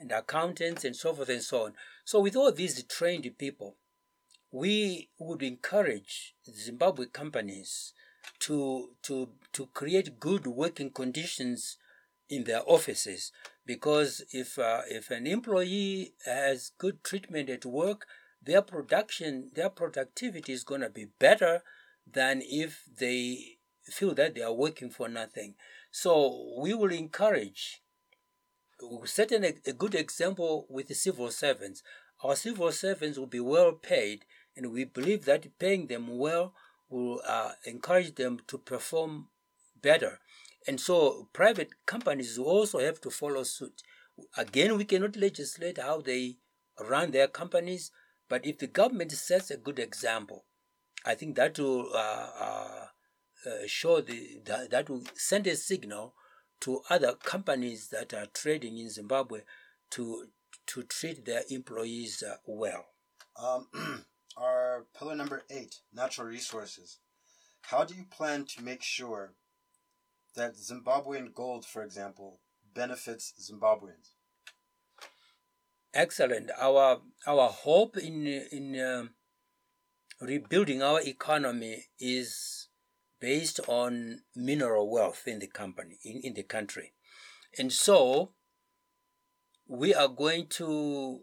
and 0.00 0.10
accountants 0.10 0.84
and 0.84 0.96
so 0.96 1.14
forth 1.14 1.28
and 1.28 1.42
so 1.42 1.66
on. 1.66 1.74
So, 2.04 2.18
with 2.18 2.34
all 2.34 2.50
these 2.50 2.82
trained 2.82 3.30
people, 3.38 3.76
we 4.50 5.10
would 5.16 5.44
encourage 5.44 6.34
Zimbabwe 6.44 7.06
companies 7.06 7.92
to, 8.40 8.96
to, 9.02 9.28
to 9.52 9.66
create 9.66 10.18
good 10.18 10.48
working 10.48 10.90
conditions 10.90 11.76
in 12.30 12.44
their 12.44 12.62
offices. 12.66 13.32
Because 13.66 14.22
if 14.32 14.58
uh, 14.58 14.82
if 14.88 15.10
an 15.10 15.26
employee 15.26 16.14
has 16.24 16.70
good 16.78 17.04
treatment 17.04 17.50
at 17.50 17.66
work 17.66 18.06
their 18.42 18.62
production 18.62 19.50
their 19.54 19.68
productivity 19.68 20.52
is 20.52 20.64
going 20.64 20.80
to 20.80 20.88
be 20.88 21.06
better 21.18 21.62
than 22.10 22.42
if 22.42 22.84
they 22.98 23.58
feel 23.84 24.14
that 24.14 24.34
they 24.34 24.42
are 24.42 24.52
working 24.52 24.90
for 24.90 25.08
nothing. 25.08 25.54
So 25.90 26.54
we 26.58 26.74
will 26.74 26.92
encourage 26.92 27.82
set 29.04 29.30
an, 29.32 29.44
a 29.44 29.72
good 29.72 29.94
example 29.94 30.66
with 30.70 30.88
the 30.88 30.94
civil 30.94 31.30
servants. 31.30 31.82
Our 32.22 32.36
civil 32.36 32.72
servants 32.72 33.18
will 33.18 33.26
be 33.26 33.40
well 33.40 33.72
paid 33.72 34.24
and 34.56 34.72
we 34.72 34.84
believe 34.84 35.24
that 35.26 35.58
paying 35.58 35.86
them 35.86 36.18
well 36.18 36.54
will 36.88 37.20
uh, 37.26 37.52
encourage 37.64 38.14
them 38.14 38.40
to 38.48 38.58
perform 38.58 39.28
better 39.80 40.18
and 40.66 40.80
so 40.80 41.28
private 41.32 41.70
companies 41.86 42.38
also 42.38 42.78
have 42.78 43.00
to 43.02 43.10
follow 43.10 43.42
suit. 43.42 43.82
Again, 44.36 44.76
we 44.76 44.84
cannot 44.84 45.16
legislate 45.16 45.78
how 45.78 46.00
they 46.00 46.36
run 46.78 47.10
their 47.10 47.28
companies, 47.28 47.90
but 48.28 48.44
if 48.44 48.58
the 48.58 48.66
government 48.66 49.12
sets 49.12 49.50
a 49.50 49.56
good 49.56 49.78
example, 49.78 50.44
I 51.04 51.14
think 51.14 51.36
that 51.36 51.58
will 51.58 51.90
uh, 51.94 52.28
uh, 52.38 52.86
uh, 53.46 53.50
show 53.66 54.00
the 54.00 54.40
that, 54.44 54.70
that 54.70 54.90
will 54.90 55.04
send 55.14 55.46
a 55.46 55.56
signal 55.56 56.14
to 56.60 56.82
other 56.90 57.14
companies 57.14 57.88
that 57.88 58.12
are 58.12 58.26
trading 58.26 58.76
in 58.78 58.90
Zimbabwe 58.90 59.40
to 59.92 60.26
to 60.66 60.82
treat 60.82 61.24
their 61.24 61.42
employees 61.48 62.22
uh, 62.22 62.36
well. 62.46 62.84
Um, 63.42 64.04
our 64.36 64.86
pillar 64.96 65.14
number 65.14 65.42
eight, 65.50 65.76
natural 65.92 66.26
resources. 66.26 66.98
How 67.62 67.84
do 67.84 67.94
you 67.94 68.04
plan 68.04 68.44
to 68.46 68.62
make 68.62 68.82
sure 68.82 69.32
that 70.36 70.54
Zimbabwean 70.54 71.34
gold, 71.34 71.64
for 71.64 71.82
example, 71.82 72.40
benefits 72.74 73.32
Zimbabweans? 73.40 74.14
Excellent. 75.92 76.50
Our 76.58 77.00
our 77.26 77.48
hope 77.48 77.96
in 77.96 78.26
in 78.26 78.78
uh, 78.78 79.04
rebuilding 80.20 80.82
our 80.82 81.00
economy 81.00 81.86
is 81.98 82.68
based 83.20 83.60
on 83.66 84.20
mineral 84.36 84.90
wealth 84.90 85.24
in 85.26 85.40
the 85.40 85.48
company 85.48 85.98
in, 86.04 86.20
in 86.22 86.34
the 86.34 86.44
country, 86.44 86.92
and 87.58 87.72
so 87.72 88.32
we 89.66 89.92
are 89.92 90.08
going 90.08 90.46
to 90.48 91.22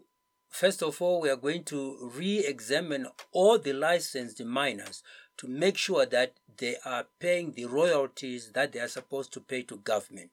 first 0.50 0.82
of 0.82 1.00
all 1.00 1.20
we 1.20 1.30
are 1.30 1.36
going 1.36 1.64
to 1.64 2.10
re-examine 2.14 3.06
all 3.32 3.58
the 3.58 3.72
licensed 3.72 4.42
miners 4.44 5.02
to 5.38 5.46
make 5.48 5.76
sure 5.76 6.04
that 6.04 6.34
they 6.58 6.76
are 6.84 7.06
paying 7.20 7.52
the 7.52 7.64
royalties 7.64 8.50
that 8.54 8.72
they 8.72 8.80
are 8.80 8.88
supposed 8.88 9.32
to 9.32 9.40
pay 9.40 9.62
to 9.62 9.76
government. 9.78 10.30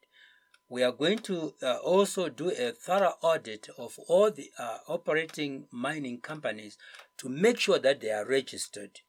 We 0.67 0.81
are 0.81 0.91
going 0.91 1.19
to 1.19 1.53
uh, 1.61 1.75
also 1.75 2.27
do 2.27 2.49
a 2.49 2.71
thorough 2.71 3.13
audit 3.21 3.69
of 3.77 3.99
all 4.07 4.31
the 4.31 4.49
uh, 4.57 4.79
operating 4.87 5.65
mining 5.71 6.19
companies 6.21 6.77
to 7.19 7.29
make 7.29 7.59
sure 7.59 7.77
that 7.77 8.01
they 8.01 8.09
are 8.09 8.25
registered. 8.25 9.01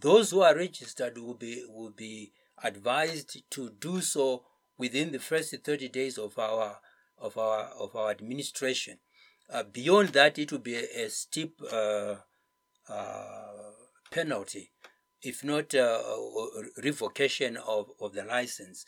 Those 0.00 0.30
who 0.30 0.40
are 0.40 0.56
registered 0.56 1.18
will 1.18 1.34
be 1.34 1.62
will 1.68 1.90
be 1.90 2.32
advised 2.62 3.42
to 3.50 3.68
do 3.68 4.00
so 4.00 4.44
within 4.78 5.12
the 5.12 5.18
first 5.18 5.54
30 5.62 5.88
days 5.90 6.16
of 6.16 6.38
our 6.38 6.78
of 7.18 7.36
our 7.36 7.64
of 7.78 7.94
our 7.94 8.10
administration. 8.10 8.96
Uh, 9.52 9.62
beyond 9.62 10.08
that, 10.10 10.38
it 10.38 10.50
will 10.50 10.58
be 10.58 10.76
a, 10.76 11.04
a 11.04 11.10
steep 11.10 11.60
uh, 11.70 12.14
uh, 12.88 13.72
penalty 14.10 14.70
if 15.24 15.42
not 15.42 15.74
uh, 15.74 16.00
revocation 16.82 17.56
of, 17.56 17.90
of 18.00 18.12
the 18.12 18.24
license. 18.24 18.84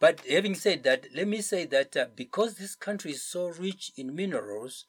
But 0.00 0.20
having 0.30 0.54
said 0.54 0.82
that, 0.84 1.06
let 1.14 1.26
me 1.26 1.40
say 1.40 1.64
that 1.66 1.96
uh, 1.96 2.06
because 2.14 2.54
this 2.54 2.74
country 2.74 3.12
is 3.12 3.22
so 3.22 3.48
rich 3.48 3.92
in 3.96 4.14
minerals, 4.14 4.86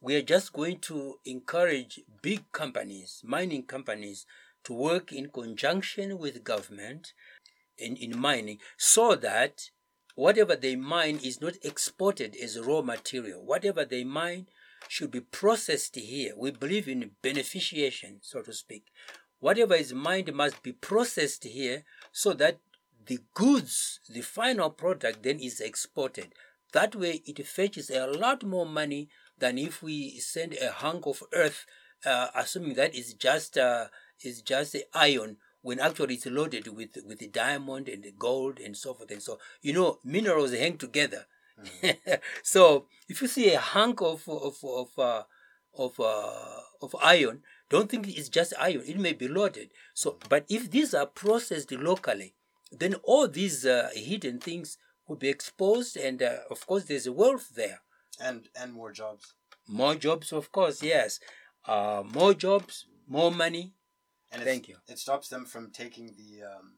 we 0.00 0.16
are 0.16 0.22
just 0.22 0.52
going 0.52 0.78
to 0.80 1.16
encourage 1.24 2.00
big 2.22 2.50
companies, 2.52 3.20
mining 3.24 3.64
companies, 3.64 4.26
to 4.64 4.72
work 4.72 5.12
in 5.12 5.30
conjunction 5.30 6.18
with 6.18 6.44
government 6.44 7.12
in, 7.76 7.96
in 7.96 8.18
mining 8.18 8.58
so 8.76 9.14
that 9.14 9.70
whatever 10.14 10.56
they 10.56 10.74
mine 10.74 11.20
is 11.22 11.40
not 11.40 11.54
exported 11.62 12.36
as 12.42 12.58
raw 12.58 12.82
material. 12.82 13.44
Whatever 13.44 13.84
they 13.84 14.04
mine 14.04 14.46
should 14.88 15.10
be 15.10 15.20
processed 15.20 15.94
here. 15.94 16.32
We 16.36 16.50
believe 16.50 16.88
in 16.88 17.12
beneficiation, 17.22 18.18
so 18.22 18.42
to 18.42 18.52
speak 18.52 18.84
whatever 19.40 19.74
is 19.74 19.92
mined 19.92 20.32
must 20.32 20.62
be 20.62 20.72
processed 20.72 21.44
here 21.44 21.84
so 22.12 22.32
that 22.34 22.58
the 23.06 23.18
goods, 23.34 24.00
the 24.08 24.20
final 24.20 24.70
product 24.70 25.22
then 25.22 25.38
is 25.38 25.60
exported. 25.60 26.34
That 26.72 26.94
way 26.94 27.22
it 27.24 27.44
fetches 27.46 27.90
a 27.90 28.06
lot 28.06 28.44
more 28.44 28.66
money 28.66 29.08
than 29.38 29.58
if 29.58 29.82
we 29.82 30.18
send 30.18 30.54
a 30.54 30.70
hunk 30.70 31.06
of 31.06 31.22
earth, 31.32 31.64
uh, 32.04 32.28
assuming 32.34 32.74
that 32.74 32.94
is 32.94 33.14
just 33.14 33.56
uh, 33.56 33.86
is 34.22 34.42
just 34.42 34.76
iron 34.92 35.38
when 35.62 35.80
actually 35.80 36.14
it's 36.14 36.26
loaded 36.26 36.68
with 36.68 36.98
with 37.06 37.18
the 37.18 37.28
diamond 37.28 37.88
and 37.88 38.02
the 38.02 38.12
gold 38.12 38.58
and 38.58 38.76
so 38.76 38.94
forth 38.94 39.10
and 39.10 39.22
so. 39.22 39.38
You 39.62 39.72
know, 39.72 39.98
minerals 40.04 40.52
hang 40.52 40.76
together. 40.76 41.26
Mm. 41.82 42.20
so 42.42 42.86
if 43.08 43.22
you 43.22 43.28
see 43.28 43.54
a 43.54 43.58
hunk 43.60 44.02
of 44.02 44.28
of 44.28 44.56
of 44.62 44.98
uh, 44.98 45.22
of 45.76 45.98
uh, 45.98 46.60
of 46.82 46.94
iron, 47.02 47.42
don't 47.68 47.90
think 47.90 48.08
it's 48.08 48.28
just 48.28 48.54
iron. 48.58 48.82
It 48.86 48.98
may 48.98 49.12
be 49.12 49.28
loaded. 49.28 49.70
So, 49.94 50.18
but 50.28 50.44
if 50.48 50.70
these 50.70 50.94
are 50.94 51.06
processed 51.06 51.72
locally, 51.72 52.34
then 52.72 52.94
all 53.02 53.28
these 53.28 53.66
uh, 53.66 53.90
hidden 53.94 54.38
things 54.40 54.78
will 55.06 55.16
be 55.16 55.28
exposed, 55.28 55.96
and 55.96 56.22
uh, 56.22 56.38
of 56.50 56.66
course, 56.66 56.84
there's 56.84 57.08
wealth 57.08 57.54
there. 57.54 57.80
And 58.20 58.48
and 58.60 58.72
more 58.72 58.92
jobs. 58.92 59.34
More 59.68 59.94
jobs, 59.94 60.32
of 60.32 60.50
course, 60.50 60.82
yes. 60.82 61.20
Uh, 61.66 62.02
more 62.12 62.34
jobs, 62.34 62.86
more 63.06 63.30
money. 63.30 63.74
And 64.32 64.42
Thank 64.42 64.68
you. 64.68 64.76
It 64.88 64.98
stops 64.98 65.28
them 65.28 65.44
from 65.44 65.70
taking 65.70 66.14
the 66.16 66.44
um, 66.44 66.74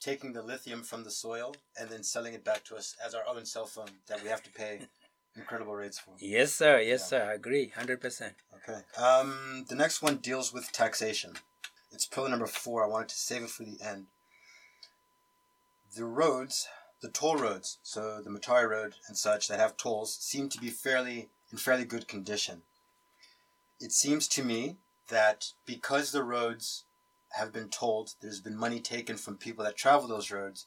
taking 0.00 0.32
the 0.32 0.42
lithium 0.42 0.82
from 0.82 1.04
the 1.04 1.10
soil 1.10 1.54
and 1.78 1.88
then 1.90 2.02
selling 2.02 2.34
it 2.34 2.44
back 2.44 2.64
to 2.64 2.76
us 2.76 2.94
as 3.04 3.14
our 3.14 3.22
own 3.28 3.44
cell 3.44 3.66
phone 3.66 3.90
that 4.08 4.22
we 4.22 4.28
have 4.28 4.42
to 4.42 4.50
pay 4.50 4.80
incredible 5.36 5.74
rates 5.74 5.98
for. 5.98 6.14
Yes, 6.18 6.54
sir. 6.54 6.80
Yes, 6.80 7.00
yeah. 7.00 7.06
sir. 7.06 7.30
I 7.30 7.34
agree, 7.34 7.68
hundred 7.68 8.00
percent. 8.00 8.34
Okay. 8.68 8.80
Um, 9.00 9.64
the 9.68 9.76
next 9.76 10.02
one 10.02 10.16
deals 10.16 10.52
with 10.52 10.72
taxation. 10.72 11.34
It's 11.92 12.04
pillar 12.04 12.28
number 12.28 12.46
four. 12.46 12.84
I 12.84 12.88
wanted 12.88 13.10
to 13.10 13.16
save 13.16 13.44
it 13.44 13.50
for 13.50 13.62
the 13.62 13.78
end. 13.80 14.06
The 15.94 16.04
roads, 16.04 16.68
the 17.00 17.08
toll 17.08 17.36
roads, 17.36 17.78
so 17.82 18.20
the 18.22 18.30
Mutare 18.30 18.68
Road 18.68 18.94
and 19.06 19.16
such 19.16 19.46
that 19.48 19.60
have 19.60 19.76
tolls, 19.76 20.16
seem 20.16 20.48
to 20.48 20.58
be 20.58 20.70
fairly 20.70 21.28
in 21.52 21.58
fairly 21.58 21.84
good 21.84 22.08
condition. 22.08 22.62
It 23.80 23.92
seems 23.92 24.26
to 24.28 24.42
me 24.42 24.76
that 25.08 25.52
because 25.64 26.10
the 26.10 26.24
roads 26.24 26.84
have 27.30 27.52
been 27.52 27.68
tolled, 27.68 28.14
there's 28.20 28.40
been 28.40 28.56
money 28.56 28.80
taken 28.80 29.16
from 29.16 29.36
people 29.36 29.64
that 29.64 29.76
travel 29.76 30.08
those 30.08 30.32
roads, 30.32 30.66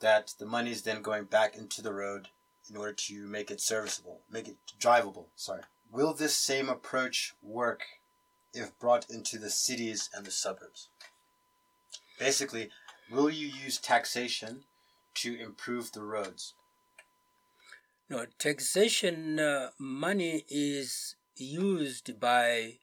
that 0.00 0.34
the 0.38 0.46
money 0.46 0.72
is 0.72 0.82
then 0.82 1.02
going 1.02 1.24
back 1.24 1.56
into 1.56 1.82
the 1.82 1.92
road 1.92 2.28
in 2.68 2.76
order 2.76 2.92
to 2.92 3.26
make 3.26 3.50
it 3.50 3.60
serviceable, 3.60 4.20
make 4.30 4.48
it 4.48 4.56
drivable. 4.80 5.26
Sorry. 5.36 5.62
Will 5.90 6.12
this 6.12 6.36
same 6.36 6.68
approach 6.68 7.34
work 7.42 7.82
if 8.52 8.78
brought 8.78 9.08
into 9.10 9.38
the 9.38 9.50
cities 9.50 10.10
and 10.14 10.24
the 10.24 10.30
suburbs? 10.30 10.88
Basically, 12.18 12.70
will 13.10 13.30
you 13.30 13.46
use 13.46 13.78
taxation 13.78 14.64
to 15.14 15.40
improve 15.40 15.92
the 15.92 16.02
roads? 16.02 16.54
No, 18.10 18.26
taxation 18.38 19.38
uh, 19.38 19.70
money 19.78 20.44
is 20.48 21.16
used 21.36 22.18
by 22.18 22.78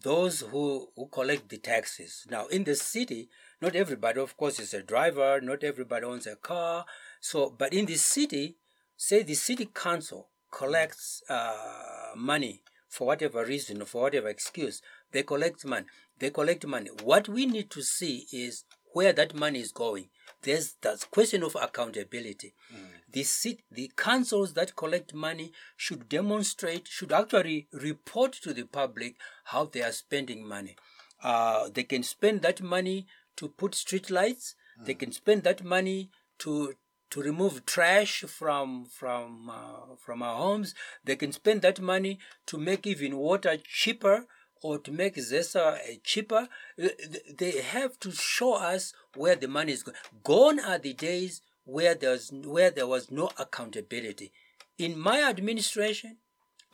those 0.00 0.40
who, 0.40 0.88
who 0.96 1.06
collect 1.08 1.48
the 1.48 1.58
taxes. 1.58 2.26
Now, 2.30 2.46
in 2.46 2.64
the 2.64 2.74
city, 2.74 3.28
not 3.60 3.76
everybody, 3.76 4.20
of 4.20 4.36
course, 4.36 4.58
is 4.58 4.72
a 4.72 4.82
driver, 4.82 5.40
not 5.40 5.62
everybody 5.62 6.06
owns 6.06 6.26
a 6.26 6.36
car. 6.36 6.86
So, 7.20 7.50
but 7.50 7.72
in 7.72 7.86
the 7.86 7.96
city, 7.96 8.56
say 8.96 9.22
the 9.22 9.34
city 9.34 9.68
council 9.72 10.28
collects 10.52 11.22
uh, 11.28 12.12
money 12.16 12.62
for 12.88 13.06
whatever 13.06 13.44
reason, 13.44 13.84
for 13.86 14.02
whatever 14.02 14.28
excuse, 14.28 14.82
they 15.12 15.22
collect 15.22 15.64
money. 15.64 15.86
They 16.18 16.30
collect 16.30 16.66
money. 16.66 16.90
What 17.02 17.26
we 17.26 17.46
need 17.46 17.70
to 17.70 17.82
see 17.82 18.26
is 18.30 18.64
where 18.92 19.14
that 19.14 19.34
money 19.34 19.60
is 19.60 19.72
going. 19.72 20.10
There's 20.42 20.74
that 20.82 21.10
question 21.10 21.42
of 21.42 21.56
accountability. 21.60 22.52
Mm. 22.72 23.02
The 23.10 23.58
the 23.70 23.90
councils 23.96 24.52
that 24.52 24.76
collect 24.76 25.14
money 25.14 25.52
should 25.76 26.08
demonstrate, 26.08 26.86
should 26.86 27.12
actually 27.12 27.68
report 27.72 28.32
to 28.42 28.52
the 28.52 28.64
public 28.64 29.16
how 29.44 29.64
they 29.64 29.82
are 29.82 29.92
spending 29.92 30.46
money. 30.46 30.76
Uh, 31.22 31.70
they 31.72 31.84
can 31.84 32.02
spend 32.02 32.42
that 32.42 32.60
money 32.60 33.06
to 33.36 33.48
put 33.48 33.74
street 33.74 34.10
lights. 34.10 34.54
Mm. 34.80 34.84
They 34.86 34.94
can 34.94 35.12
spend 35.12 35.44
that 35.44 35.64
money 35.64 36.10
to 36.40 36.74
to 37.12 37.20
remove 37.20 37.66
trash 37.66 38.24
from 38.26 38.86
from 38.86 39.50
uh, 39.50 39.96
from 39.98 40.22
our 40.22 40.36
homes. 40.36 40.74
They 41.04 41.16
can 41.16 41.30
spend 41.32 41.60
that 41.60 41.78
money 41.78 42.18
to 42.46 42.56
make 42.56 42.86
even 42.86 43.18
water 43.18 43.58
cheaper 43.62 44.26
or 44.62 44.78
to 44.78 44.90
make 44.90 45.16
ZESA 45.16 45.74
uh, 45.74 45.78
cheaper. 46.02 46.48
Uh, 46.82 46.88
they 47.36 47.60
have 47.60 48.00
to 48.00 48.12
show 48.12 48.54
us 48.54 48.94
where 49.14 49.36
the 49.36 49.46
money 49.46 49.72
is 49.72 49.82
going. 49.82 49.96
Gone 50.24 50.58
are 50.58 50.78
the 50.78 50.94
days 50.94 51.42
where 51.64 51.94
there's 51.94 52.30
where 52.32 52.70
there 52.70 52.86
was 52.86 53.10
no 53.10 53.30
accountability. 53.38 54.32
In 54.78 54.98
my 54.98 55.22
administration, 55.22 56.16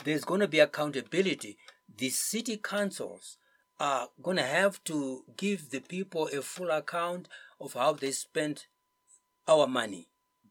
there's 0.04 0.24
going 0.24 0.40
to 0.40 0.48
be 0.48 0.60
accountability. 0.60 1.58
The 1.96 2.10
city 2.10 2.58
councils 2.58 3.38
are 3.80 4.08
going 4.22 4.36
to 4.36 4.44
have 4.44 4.84
to 4.84 5.24
give 5.36 5.70
the 5.70 5.80
people 5.80 6.28
a 6.28 6.42
full 6.42 6.70
account 6.70 7.26
of 7.60 7.72
how 7.72 7.92
they 7.94 8.12
spent 8.12 8.68
our 9.48 9.66
money. 9.66 10.06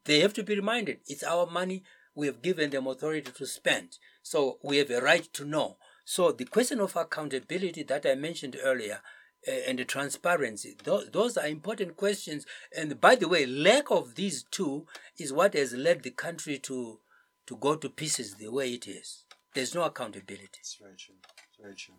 They 0.07 0.21
have 0.21 0.33
to 0.33 0.43
be 0.43 0.55
reminded 0.55 0.99
it's 1.05 1.23
our 1.23 1.45
money. 1.45 1.83
We 2.15 2.27
have 2.27 2.41
given 2.41 2.71
them 2.71 2.87
authority 2.87 3.29
to 3.31 3.45
spend. 3.45 3.99
So 4.23 4.57
we 4.63 4.77
have 4.77 4.89
a 4.89 5.01
right 5.01 5.31
to 5.33 5.45
know. 5.45 5.77
So 6.05 6.31
the 6.31 6.45
question 6.45 6.79
of 6.79 6.95
accountability 6.95 7.83
that 7.83 8.05
I 8.05 8.15
mentioned 8.15 8.57
earlier 8.63 9.01
uh, 9.47 9.51
and 9.67 9.77
the 9.77 9.85
transparency, 9.85 10.75
those, 10.83 11.09
those 11.11 11.37
are 11.37 11.47
important 11.47 11.97
questions. 11.97 12.45
And 12.75 12.99
by 12.99 13.15
the 13.15 13.27
way, 13.27 13.45
lack 13.45 13.91
of 13.91 14.15
these 14.15 14.45
two 14.49 14.87
is 15.19 15.33
what 15.33 15.53
has 15.53 15.73
led 15.73 16.03
the 16.03 16.11
country 16.11 16.57
to, 16.59 16.99
to 17.45 17.57
go 17.57 17.75
to 17.75 17.89
pieces 17.89 18.35
the 18.35 18.49
way 18.49 18.73
it 18.73 18.87
is. 18.87 19.25
There's 19.53 19.75
no 19.75 19.83
accountability. 19.83 20.47
It's 20.59 20.77
very 20.81 20.95
true. 20.97 21.15
Very 21.61 21.75
true. 21.75 21.95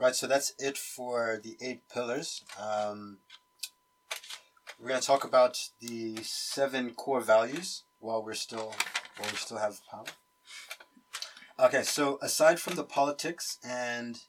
Right, 0.00 0.14
so 0.14 0.26
that's 0.26 0.54
it 0.58 0.78
for 0.78 1.40
the 1.44 1.56
eight 1.60 1.82
pillars. 1.92 2.42
Um, 2.58 3.18
we're 4.84 4.90
going 4.90 5.00
to 5.00 5.06
talk 5.06 5.24
about 5.24 5.58
the 5.80 6.14
seven 6.22 6.92
core 6.92 7.22
values 7.22 7.84
while 8.00 8.22
we're 8.22 8.34
still 8.34 8.74
while 9.16 9.30
we 9.30 9.36
still 9.38 9.56
have 9.56 9.80
power. 9.90 10.04
Okay, 11.58 11.82
so 11.82 12.18
aside 12.20 12.60
from 12.60 12.74
the 12.74 12.84
politics 12.84 13.58
and 13.66 14.20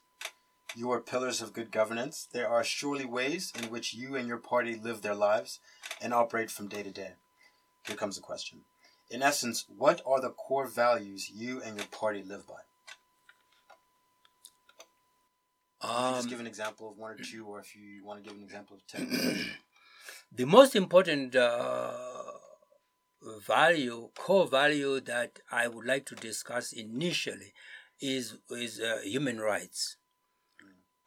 your 0.74 1.02
pillars 1.02 1.42
of 1.42 1.52
good 1.52 1.72
governance, 1.72 2.30
there 2.32 2.48
are 2.48 2.64
surely 2.64 3.04
ways 3.04 3.52
in 3.62 3.70
which 3.70 3.94
you 3.94 4.16
and 4.16 4.30
your 4.30 4.38
party 4.38 4.80
live 4.82 5.02
their 5.02 5.14
lives 5.14 5.60
and 6.02 6.14
operate 6.14 6.50
from 6.50 6.70
day 6.70 6.84
to 6.84 6.92
day. 6.92 7.16
Here 7.86 7.98
comes 7.98 8.16
the 8.16 8.22
question. 8.22 8.62
In 9.10 9.22
essence, 9.22 9.66
what 9.68 10.02
are 10.06 10.22
the 10.22 10.30
core 10.30 10.68
values 10.68 11.30
you 11.30 11.62
and 11.62 11.76
your 11.76 11.88
party 11.88 12.24
live 12.24 12.46
by? 12.48 12.62
Um, 15.82 16.16
just 16.16 16.30
give 16.30 16.40
an 16.40 16.48
example 16.48 16.90
of 16.90 16.98
one 16.98 17.12
or 17.12 17.18
two, 17.18 17.46
or 17.46 17.60
if 17.60 17.76
you 17.76 18.06
want 18.06 18.24
to 18.24 18.30
give 18.30 18.38
an 18.38 18.44
example 18.44 18.78
of 18.78 18.88
ten. 18.88 19.40
The 20.32 20.46
most 20.46 20.76
important 20.76 21.36
uh, 21.36 21.94
value, 23.48 24.10
core 24.18 24.48
value 24.48 25.00
that 25.02 25.40
I 25.52 25.68
would 25.68 25.86
like 25.86 26.06
to 26.08 26.16
discuss 26.16 26.74
initially 26.74 27.54
is 28.00 28.38
is 28.50 28.80
uh, 28.80 29.00
human 29.04 29.40
rights. 29.40 29.98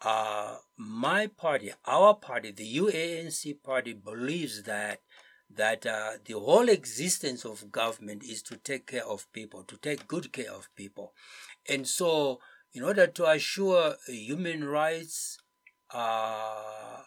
Uh, 0.00 0.58
my 0.76 1.26
party, 1.26 1.72
our 1.84 2.14
party, 2.14 2.52
the 2.52 2.76
UANC 2.76 3.62
party, 3.62 3.92
believes 3.92 4.62
that 4.62 5.00
that 5.50 5.86
uh, 5.86 6.12
the 6.24 6.34
whole 6.38 6.68
existence 6.68 7.44
of 7.44 7.72
government 7.72 8.22
is 8.22 8.42
to 8.42 8.56
take 8.56 8.86
care 8.86 9.06
of 9.06 9.30
people, 9.32 9.64
to 9.64 9.76
take 9.76 10.06
good 10.06 10.32
care 10.32 10.52
of 10.52 10.68
people, 10.76 11.12
and 11.68 11.86
so 11.86 12.40
in 12.72 12.82
order 12.82 13.06
to 13.06 13.26
assure 13.26 13.96
human 14.06 14.64
rights 14.64 15.38
uh, 15.90 17.02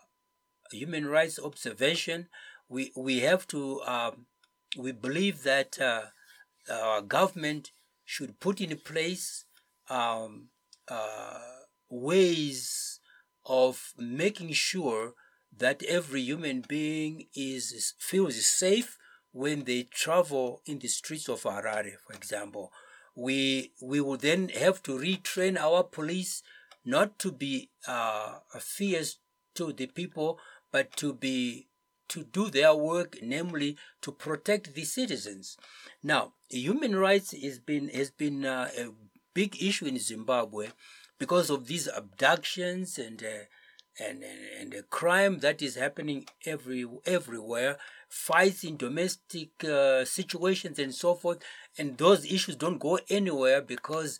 human 0.73 1.05
rights 1.07 1.39
observation, 1.39 2.27
we 2.69 2.91
we 2.95 3.19
have 3.19 3.47
to 3.47 3.81
um, 3.83 4.25
we 4.77 4.91
believe 4.91 5.43
that 5.43 5.79
uh, 5.79 6.05
our 6.71 7.01
government 7.01 7.71
should 8.05 8.39
put 8.39 8.61
in 8.61 8.77
place 8.77 9.45
um, 9.89 10.49
uh, 10.87 11.39
ways 11.89 12.99
of 13.45 13.93
making 13.97 14.53
sure 14.53 15.13
that 15.57 15.83
every 15.83 16.21
human 16.21 16.61
being 16.67 17.27
is 17.35 17.93
feels 17.99 18.45
safe 18.45 18.97
when 19.33 19.63
they 19.63 19.83
travel 19.83 20.61
in 20.65 20.79
the 20.79 20.87
streets 20.87 21.29
of 21.29 21.43
Harare, 21.43 21.93
for 22.05 22.13
example. 22.13 22.71
We 23.15 23.73
we 23.81 23.99
will 24.01 24.17
then 24.17 24.49
have 24.49 24.81
to 24.83 24.97
retrain 24.97 25.57
our 25.59 25.83
police 25.83 26.43
not 26.85 27.19
to 27.19 27.31
be 27.31 27.69
uh, 27.87 28.39
fierce 28.59 29.17
to 29.55 29.73
the 29.73 29.87
people, 29.87 30.39
but 30.71 30.95
to 30.97 31.13
be 31.13 31.67
to 32.09 32.23
do 32.23 32.49
their 32.49 32.75
work, 32.75 33.17
namely 33.21 33.77
to 34.01 34.11
protect 34.11 34.73
the 34.73 34.83
citizens. 34.83 35.55
Now, 36.03 36.33
human 36.49 36.95
rights 36.95 37.31
has 37.31 37.59
been 37.59 37.89
has 37.89 38.11
been 38.11 38.45
uh, 38.45 38.69
a 38.77 38.89
big 39.33 39.61
issue 39.61 39.85
in 39.85 39.97
Zimbabwe 39.97 40.69
because 41.17 41.49
of 41.49 41.67
these 41.67 41.87
abductions 41.87 42.97
and 42.97 43.23
uh, 43.23 43.45
and 43.99 44.23
and 44.59 44.71
the 44.71 44.83
crime 44.83 45.39
that 45.39 45.61
is 45.61 45.75
happening 45.75 46.25
every 46.45 46.85
everywhere, 47.05 47.77
fights 48.09 48.63
in 48.63 48.77
domestic 48.77 49.63
uh, 49.63 50.03
situations 50.05 50.79
and 50.79 50.93
so 50.93 51.15
forth, 51.15 51.39
and 51.77 51.97
those 51.97 52.25
issues 52.25 52.55
don't 52.55 52.79
go 52.79 52.99
anywhere 53.09 53.61
because 53.61 54.19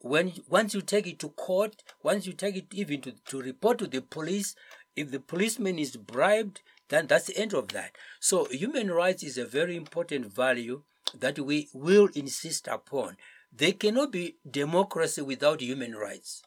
when 0.00 0.32
once 0.48 0.74
you 0.74 0.82
take 0.82 1.06
it 1.06 1.18
to 1.20 1.28
court, 1.30 1.82
once 2.02 2.26
you 2.26 2.32
take 2.32 2.56
it 2.56 2.66
even 2.72 3.00
to, 3.00 3.12
to 3.28 3.40
report 3.40 3.78
to 3.78 3.86
the 3.86 4.02
police, 4.02 4.54
if 4.96 5.10
the 5.10 5.20
policeman 5.20 5.78
is 5.78 5.96
bribed, 5.96 6.62
then 6.88 7.06
that's 7.06 7.26
the 7.26 7.38
end 7.38 7.54
of 7.54 7.68
that. 7.68 7.92
So 8.18 8.46
human 8.46 8.90
rights 8.90 9.22
is 9.22 9.38
a 9.38 9.44
very 9.44 9.76
important 9.76 10.32
value 10.32 10.82
that 11.18 11.38
we 11.38 11.68
will 11.72 12.08
insist 12.14 12.68
upon. 12.68 13.16
There 13.52 13.72
cannot 13.72 14.12
be 14.12 14.36
democracy 14.48 15.22
without 15.22 15.60
human 15.60 15.94
rights. 15.94 16.42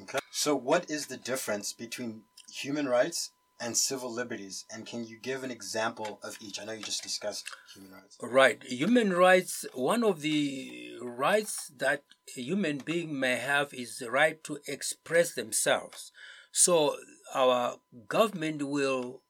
Okay. 0.00 0.18
So 0.30 0.54
what 0.54 0.90
is 0.90 1.06
the 1.06 1.16
difference 1.16 1.72
between 1.72 2.22
human 2.52 2.88
rights 2.88 3.30
and 3.60 3.76
civil 3.76 4.12
liberties? 4.12 4.64
And 4.72 4.86
can 4.86 5.04
you 5.04 5.18
give 5.20 5.44
an 5.44 5.50
example 5.50 6.18
of 6.22 6.36
each? 6.40 6.60
I 6.60 6.64
know 6.64 6.72
you 6.72 6.82
just 6.82 7.02
discussed 7.02 7.44
human 7.74 7.92
rights. 7.92 8.16
Right. 8.20 8.62
Human 8.64 9.12
rights, 9.12 9.66
one 9.74 10.04
of 10.04 10.20
the 10.20 10.92
rights 11.00 11.70
that 11.76 12.02
a 12.36 12.40
human 12.40 12.78
being 12.78 13.18
may 13.18 13.36
have 13.36 13.74
is 13.74 13.98
the 13.98 14.10
right 14.10 14.42
to 14.44 14.58
express 14.66 15.34
themselves. 15.34 16.12
So 16.52 16.96
our 17.34 17.76
government 18.08 18.62
will 18.62 19.22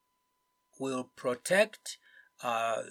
will 0.79 1.11
protect 1.17 1.99
uh, 2.43 2.83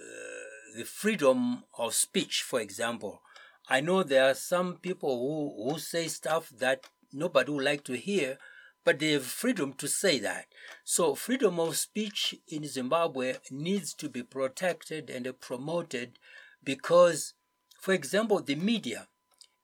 the 0.76 0.86
freedom 0.86 1.64
of 1.78 1.94
speech. 1.94 2.42
For 2.42 2.62
example, 2.62 3.22
I 3.68 3.82
know 3.82 4.04
there 4.04 4.30
are 4.30 4.34
some 4.34 4.78
people 4.78 5.18
who, 5.20 5.72
who 5.72 5.80
say 5.80 6.08
stuff 6.08 6.50
that 6.60 6.86
nobody 7.12 7.52
would 7.52 7.66
like 7.66 7.84
to 7.86 7.98
hear, 7.98 8.38
but 8.84 9.00
they 9.00 9.12
have 9.12 9.26
freedom 9.26 9.74
to 9.74 9.88
say 9.88 10.20
that. 10.20 10.46
So 10.84 11.16
freedom 11.16 11.60
of 11.60 11.78
speech 11.78 12.36
in 12.48 12.66
Zimbabwe 12.66 13.36
needs 13.52 13.94
to 13.96 14.10
be 14.10 14.24
protected 14.24 15.10
and 15.10 15.40
promoted 15.40 16.18
because, 16.64 17.34
for 17.80 17.94
example, 17.94 18.42
the 18.42 18.56
media 18.56 19.08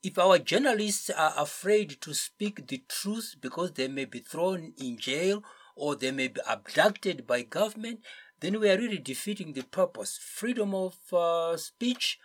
if 0.04 0.18
our 0.18 0.38
journalists 0.38 1.10
are 1.10 1.34
afraid 1.38 2.00
to 2.02 2.14
speak 2.14 2.68
the 2.68 2.84
truth 2.88 3.36
because 3.42 3.74
they 3.74 3.88
may 3.88 4.06
be 4.06 4.20
thrown 4.20 4.74
in 4.78 4.98
jail 4.98 5.44
or 5.76 5.96
they 5.96 6.12
may 6.12 6.28
be 6.28 6.42
abducted 6.48 7.26
by 7.26 7.42
government, 7.42 8.00
then 8.40 8.60
we 8.60 8.70
are 8.70 8.78
really 8.78 9.00
defeating 9.00 9.54
the 9.54 9.64
purpose. 9.64 10.20
Freedom 10.22 10.74
of 10.74 10.96
uh, 11.12 11.58
speech 11.58 12.20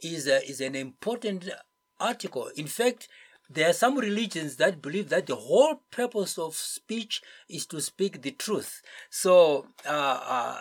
is, 0.00 0.26
a, 0.26 0.46
is 0.48 0.60
an 0.60 0.74
important 0.74 1.48
article. 1.98 2.50
In 2.56 2.66
fact, 2.66 3.08
there 3.48 3.68
are 3.68 3.74
some 3.74 3.98
religions 3.98 4.56
that 4.56 4.82
believe 4.82 5.08
that 5.10 5.26
the 5.26 5.36
whole 5.36 5.82
purpose 5.90 6.38
of 6.38 6.54
speech 6.54 7.22
is 7.48 7.66
to 7.66 7.80
speak 7.80 8.22
the 8.22 8.30
truth. 8.30 8.82
So 9.10 9.68
uh, 9.86 10.20
uh, 10.26 10.60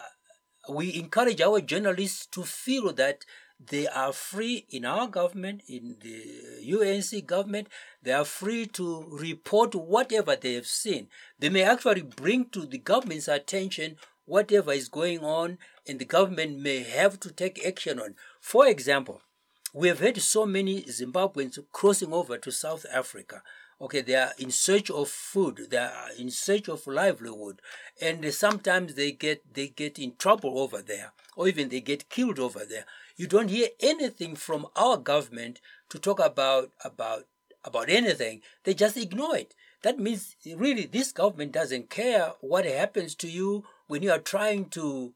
we 0.70 0.96
encourage 0.96 1.42
our 1.42 1.62
journalists 1.62 2.26
to 2.28 2.44
feel 2.44 2.94
that 2.94 3.26
they 3.70 3.88
are 3.88 4.14
free 4.14 4.66
in 4.70 4.86
our 4.86 5.08
government, 5.08 5.62
in 5.68 5.98
the 6.02 6.62
UNC 6.64 7.26
government, 7.26 7.68
they 8.02 8.12
are 8.12 8.26
free 8.26 8.66
to 8.68 9.06
report 9.10 9.76
whatever 9.76 10.36
they 10.36 10.54
have 10.54 10.68
seen. 10.68 11.08
They 11.40 11.50
may 11.50 11.64
actually 11.64 12.02
bring 12.02 12.50
to 12.50 12.66
the 12.66 12.78
government's 12.78 13.28
attention 13.28 13.98
whatever 14.26 14.72
is 14.72 14.88
going 14.88 15.20
on 15.20 15.58
and 15.88 16.00
the 16.00 16.06
government 16.06 16.60
may 16.60 16.84
have 16.84 17.20
to 17.22 17.32
take 17.32 17.66
action 17.66 18.00
on. 18.00 18.16
For 18.40 18.68
example, 18.68 19.22
we 19.74 19.88
have 19.88 20.00
had 20.00 20.22
so 20.22 20.46
many 20.46 20.84
Zimbabweans 20.84 21.60
crossing 21.72 22.14
over 22.14 22.38
to 22.38 22.52
South 22.52 22.86
Africa. 22.94 23.42
Okay, 23.82 24.02
they 24.02 24.16
are 24.16 24.32
in 24.38 24.52
search 24.52 24.90
of 24.92 25.10
food, 25.10 25.68
they 25.70 25.78
are 25.78 26.10
in 26.18 26.30
search 26.30 26.70
of 26.70 26.88
livelihood, 26.88 27.60
and 28.00 28.24
sometimes 28.34 28.94
they 28.94 29.12
get 29.12 29.54
they 29.54 29.68
get 29.68 30.00
in 30.00 30.14
trouble 30.16 30.60
over 30.60 30.82
there, 30.82 31.12
or 31.36 31.48
even 31.48 31.68
they 31.68 31.82
get 31.82 32.08
killed 32.08 32.40
over 32.40 32.64
there. 32.64 32.86
You 33.16 33.28
don't 33.28 33.50
hear 33.50 33.70
anything 33.80 34.36
from 34.36 34.68
our 34.76 34.98
government 34.98 35.62
to 35.90 36.00
talk 36.00 36.20
about 36.20 36.72
about 36.84 37.26
about 37.64 37.90
anything. 37.90 38.42
They 38.64 38.74
just 38.74 38.98
ignore 38.98 39.38
it. 39.38 39.56
That 39.84 40.00
means 40.00 40.36
really 40.46 40.86
this 40.86 41.12
government 41.12 41.52
doesn't 41.52 41.90
care 41.90 42.34
what 42.42 42.66
happens 42.66 43.16
to 43.16 43.30
you 43.30 43.64
when 43.88 44.02
you 44.04 44.12
are 44.12 44.20
trying 44.20 44.70
to 44.70 45.14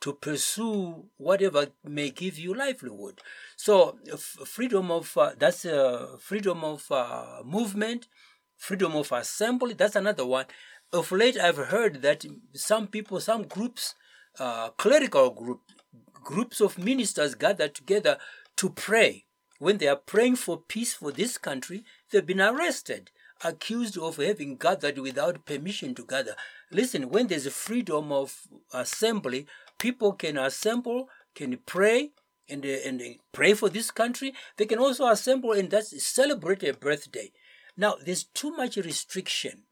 to 0.00 0.12
pursue 0.12 1.04
whatever 1.16 1.68
may 1.84 2.10
give 2.10 2.36
you 2.38 2.54
livelihood. 2.54 3.20
So 3.56 3.98
f- 4.12 4.36
freedom 4.44 4.90
of 4.90 5.16
uh, 5.16 5.32
that's 5.38 5.64
uh, 5.64 6.16
freedom 6.20 6.64
of 6.64 6.90
uh, 6.90 7.42
movement, 7.44 8.08
freedom 8.56 8.96
of 8.96 9.12
assembly. 9.12 9.74
That's 9.74 9.96
another 9.96 10.26
one. 10.26 10.46
Of 10.92 11.10
late, 11.12 11.38
I've 11.38 11.56
heard 11.56 12.02
that 12.02 12.24
some 12.54 12.86
people, 12.88 13.18
some 13.20 13.44
groups, 13.44 13.94
uh, 14.38 14.70
clerical 14.70 15.30
group, 15.30 15.60
groups 16.22 16.60
of 16.60 16.78
ministers 16.78 17.34
gather 17.34 17.68
together 17.68 18.18
to 18.56 18.70
pray. 18.70 19.24
When 19.58 19.78
they 19.78 19.86
are 19.86 19.96
praying 19.96 20.36
for 20.36 20.58
peace 20.58 20.94
for 20.94 21.12
this 21.12 21.38
country, 21.38 21.84
they've 22.10 22.26
been 22.26 22.40
arrested 22.40 23.10
accused 23.44 23.98
of 23.98 24.16
having 24.16 24.56
gathered 24.56 24.98
without 24.98 25.44
permission 25.44 25.94
to 25.96 26.04
gather. 26.04 26.36
Listen, 26.70 27.10
when 27.10 27.26
there's 27.26 27.46
a 27.46 27.50
freedom 27.50 28.12
of 28.12 28.42
assembly, 28.72 29.46
people 29.78 30.12
can 30.12 30.38
assemble, 30.38 31.08
can 31.34 31.58
pray, 31.66 32.10
and, 32.48 32.64
uh, 32.64 32.78
and 32.84 33.02
pray 33.32 33.54
for 33.54 33.68
this 33.68 33.90
country. 33.90 34.34
They 34.56 34.66
can 34.66 34.78
also 34.78 35.06
assemble 35.06 35.52
and 35.52 35.70
that's 35.70 36.02
celebrate 36.04 36.62
a 36.62 36.74
birthday. 36.74 37.32
Now, 37.76 37.96
there's 38.04 38.24
too 38.24 38.50
much 38.50 38.76
restriction. 38.76 39.62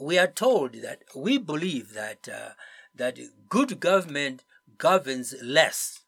We 0.00 0.18
are 0.18 0.28
told 0.28 0.74
that 0.82 1.02
we 1.14 1.38
believe 1.38 1.92
that 1.92 2.28
uh, 2.28 2.50
that 2.94 3.18
good 3.48 3.80
government 3.80 4.44
governs 4.78 5.34
less. 5.42 6.00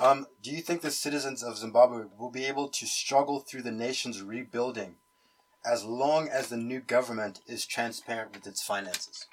Um, 0.00 0.26
do 0.42 0.50
you 0.50 0.60
think 0.60 0.82
the 0.82 0.90
citizens 0.90 1.42
of 1.42 1.56
Zimbabwe 1.56 2.04
will 2.18 2.30
be 2.30 2.44
able 2.44 2.68
to 2.68 2.86
struggle 2.86 3.40
through 3.40 3.62
the 3.62 3.70
nation's 3.70 4.22
rebuilding 4.22 4.96
as 5.64 5.84
long 5.84 6.28
as 6.28 6.48
the 6.48 6.56
new 6.56 6.80
government 6.80 7.40
is 7.46 7.64
transparent 7.64 8.34
with 8.34 8.46
its 8.46 8.62
finances? 8.62 9.26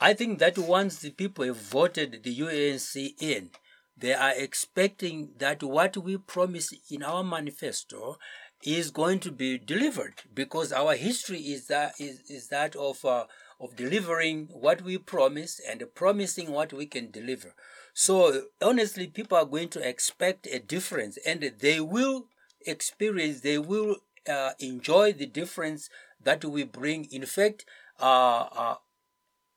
I 0.00 0.14
think 0.14 0.38
that 0.38 0.56
once 0.56 0.98
the 0.98 1.10
people 1.10 1.44
have 1.44 1.58
voted 1.58 2.22
the 2.22 2.38
UANC 2.38 3.14
in, 3.20 3.50
they 3.96 4.14
are 4.14 4.32
expecting 4.34 5.32
that 5.38 5.62
what 5.62 5.96
we 5.98 6.16
promise 6.16 6.72
in 6.90 7.02
our 7.02 7.22
manifesto 7.22 8.16
is 8.64 8.90
going 8.90 9.18
to 9.20 9.32
be 9.32 9.58
delivered 9.58 10.14
because 10.32 10.72
our 10.72 10.94
history 10.94 11.40
is 11.40 11.66
that 11.66 11.92
is, 11.98 12.20
is 12.30 12.48
that 12.48 12.76
of 12.76 13.04
uh, 13.04 13.24
of 13.60 13.76
delivering 13.76 14.48
what 14.50 14.82
we 14.82 14.96
promise 14.96 15.60
and 15.68 15.84
promising 15.94 16.50
what 16.50 16.72
we 16.72 16.86
can 16.86 17.10
deliver. 17.10 17.54
So 17.92 18.44
honestly, 18.62 19.06
people 19.06 19.36
are 19.36 19.44
going 19.44 19.68
to 19.70 19.86
expect 19.86 20.46
a 20.46 20.58
difference, 20.58 21.18
and 21.26 21.52
they 21.60 21.80
will 21.80 22.26
experience, 22.66 23.40
they 23.40 23.58
will 23.58 23.96
uh, 24.28 24.52
enjoy 24.58 25.12
the 25.12 25.26
difference 25.26 25.90
that 26.22 26.44
we 26.44 26.64
bring. 26.64 27.04
In 27.10 27.26
fact, 27.26 27.66
uh, 28.00 28.46
uh, 28.52 28.74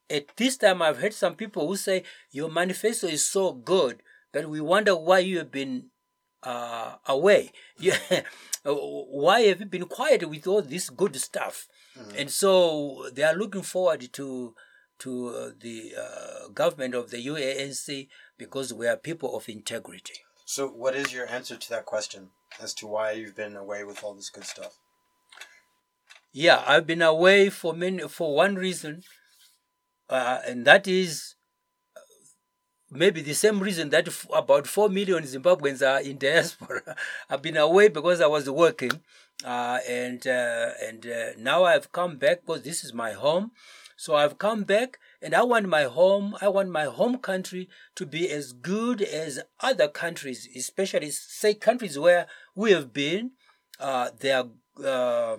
at 0.09 0.35
this 0.35 0.57
time, 0.57 0.81
I've 0.81 0.99
heard 0.99 1.13
some 1.13 1.35
people 1.35 1.67
who 1.67 1.77
say 1.77 2.03
your 2.31 2.49
manifesto 2.49 3.07
is 3.07 3.25
so 3.25 3.53
good 3.53 4.01
that 4.33 4.49
we 4.49 4.59
wonder 4.59 4.95
why 4.95 5.19
you 5.19 5.37
have 5.37 5.51
been 5.51 5.89
uh, 6.43 6.95
away. 7.07 7.51
Yeah. 7.79 7.97
why 8.63 9.41
have 9.41 9.59
you 9.59 9.65
been 9.65 9.85
quiet 9.85 10.29
with 10.29 10.47
all 10.47 10.61
this 10.61 10.89
good 10.89 11.15
stuff? 11.17 11.67
Mm-hmm. 11.99 12.17
And 12.17 12.31
so 12.31 13.09
they 13.13 13.23
are 13.23 13.35
looking 13.35 13.61
forward 13.63 14.07
to 14.13 14.55
to 14.99 15.27
uh, 15.29 15.49
the 15.59 15.93
uh, 15.99 16.47
government 16.53 16.95
of 16.95 17.09
the 17.09 17.25
UANC 17.25 18.07
because 18.37 18.73
we 18.73 18.87
are 18.87 18.95
people 18.95 19.35
of 19.35 19.49
integrity. 19.49 20.13
So, 20.45 20.67
what 20.67 20.95
is 20.95 21.11
your 21.11 21.27
answer 21.27 21.57
to 21.57 21.69
that 21.71 21.85
question 21.85 22.29
as 22.61 22.73
to 22.75 22.87
why 22.87 23.11
you've 23.11 23.35
been 23.35 23.55
away 23.55 23.83
with 23.83 24.03
all 24.03 24.13
this 24.13 24.29
good 24.29 24.45
stuff? 24.45 24.77
Yeah, 26.31 26.63
I've 26.65 26.87
been 26.87 27.01
away 27.01 27.49
for 27.49 27.73
many 27.73 28.07
for 28.07 28.35
one 28.35 28.55
reason, 28.55 29.03
uh, 30.09 30.39
and 30.45 30.65
that 30.65 30.87
is 30.87 31.35
maybe 32.93 33.21
the 33.21 33.33
same 33.33 33.59
reason 33.59 33.89
that 33.89 34.07
f- 34.07 34.27
about 34.33 34.67
4 34.67 34.89
million 34.89 35.23
Zimbabweans 35.23 35.85
are 35.87 36.01
in 36.01 36.17
diaspora. 36.17 36.95
I've 37.29 37.41
been 37.41 37.57
away 37.57 37.87
because 37.89 38.21
I 38.21 38.27
was 38.27 38.49
working, 38.49 39.01
uh, 39.45 39.79
and 39.87 40.25
uh, 40.27 40.69
and 40.81 41.05
uh, 41.05 41.29
now 41.37 41.63
I've 41.63 41.91
come 41.91 42.17
back 42.17 42.41
because 42.45 42.63
this 42.63 42.83
is 42.83 42.93
my 42.93 43.11
home. 43.13 43.51
So 43.95 44.15
I've 44.15 44.37
come 44.37 44.63
back 44.63 44.99
and 45.21 45.33
I 45.33 45.43
want 45.43 45.69
my 45.69 45.83
home, 45.83 46.35
I 46.41 46.49
want 46.49 46.69
my 46.69 46.85
home 46.85 47.19
country 47.19 47.69
to 47.95 48.05
be 48.05 48.29
as 48.29 48.51
good 48.51 49.01
as 49.01 49.39
other 49.59 49.87
countries, 49.87 50.49
especially 50.55 51.11
say 51.11 51.53
countries 51.53 51.97
where 51.97 52.27
we 52.55 52.71
have 52.71 52.91
been. 52.91 53.31
Uh, 53.79 54.09
there, 54.19 54.43
uh, 54.83 55.37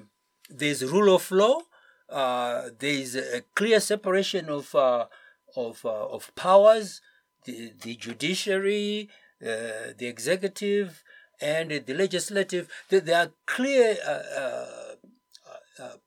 there's 0.49 0.85
rule 0.85 1.14
of 1.14 1.31
law. 1.31 1.61
Uh, 2.09 2.71
there 2.79 2.95
is 2.95 3.17
a 3.17 3.43
clear 3.55 3.81
separation 3.81 4.49
of 4.49 4.75
of 4.75 5.85
of 5.85 6.35
powers, 6.35 7.01
the, 7.45 7.73
the 7.83 7.97
judiciary, 7.97 9.11
uh, 9.43 9.93
the 9.97 10.07
executive, 10.07 11.03
and 11.41 11.71
the 11.71 11.95
legislative. 11.95 12.69
There 12.89 13.17
are 13.17 13.31
clear 13.47 13.97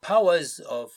powers 0.01 0.59
of 0.59 0.91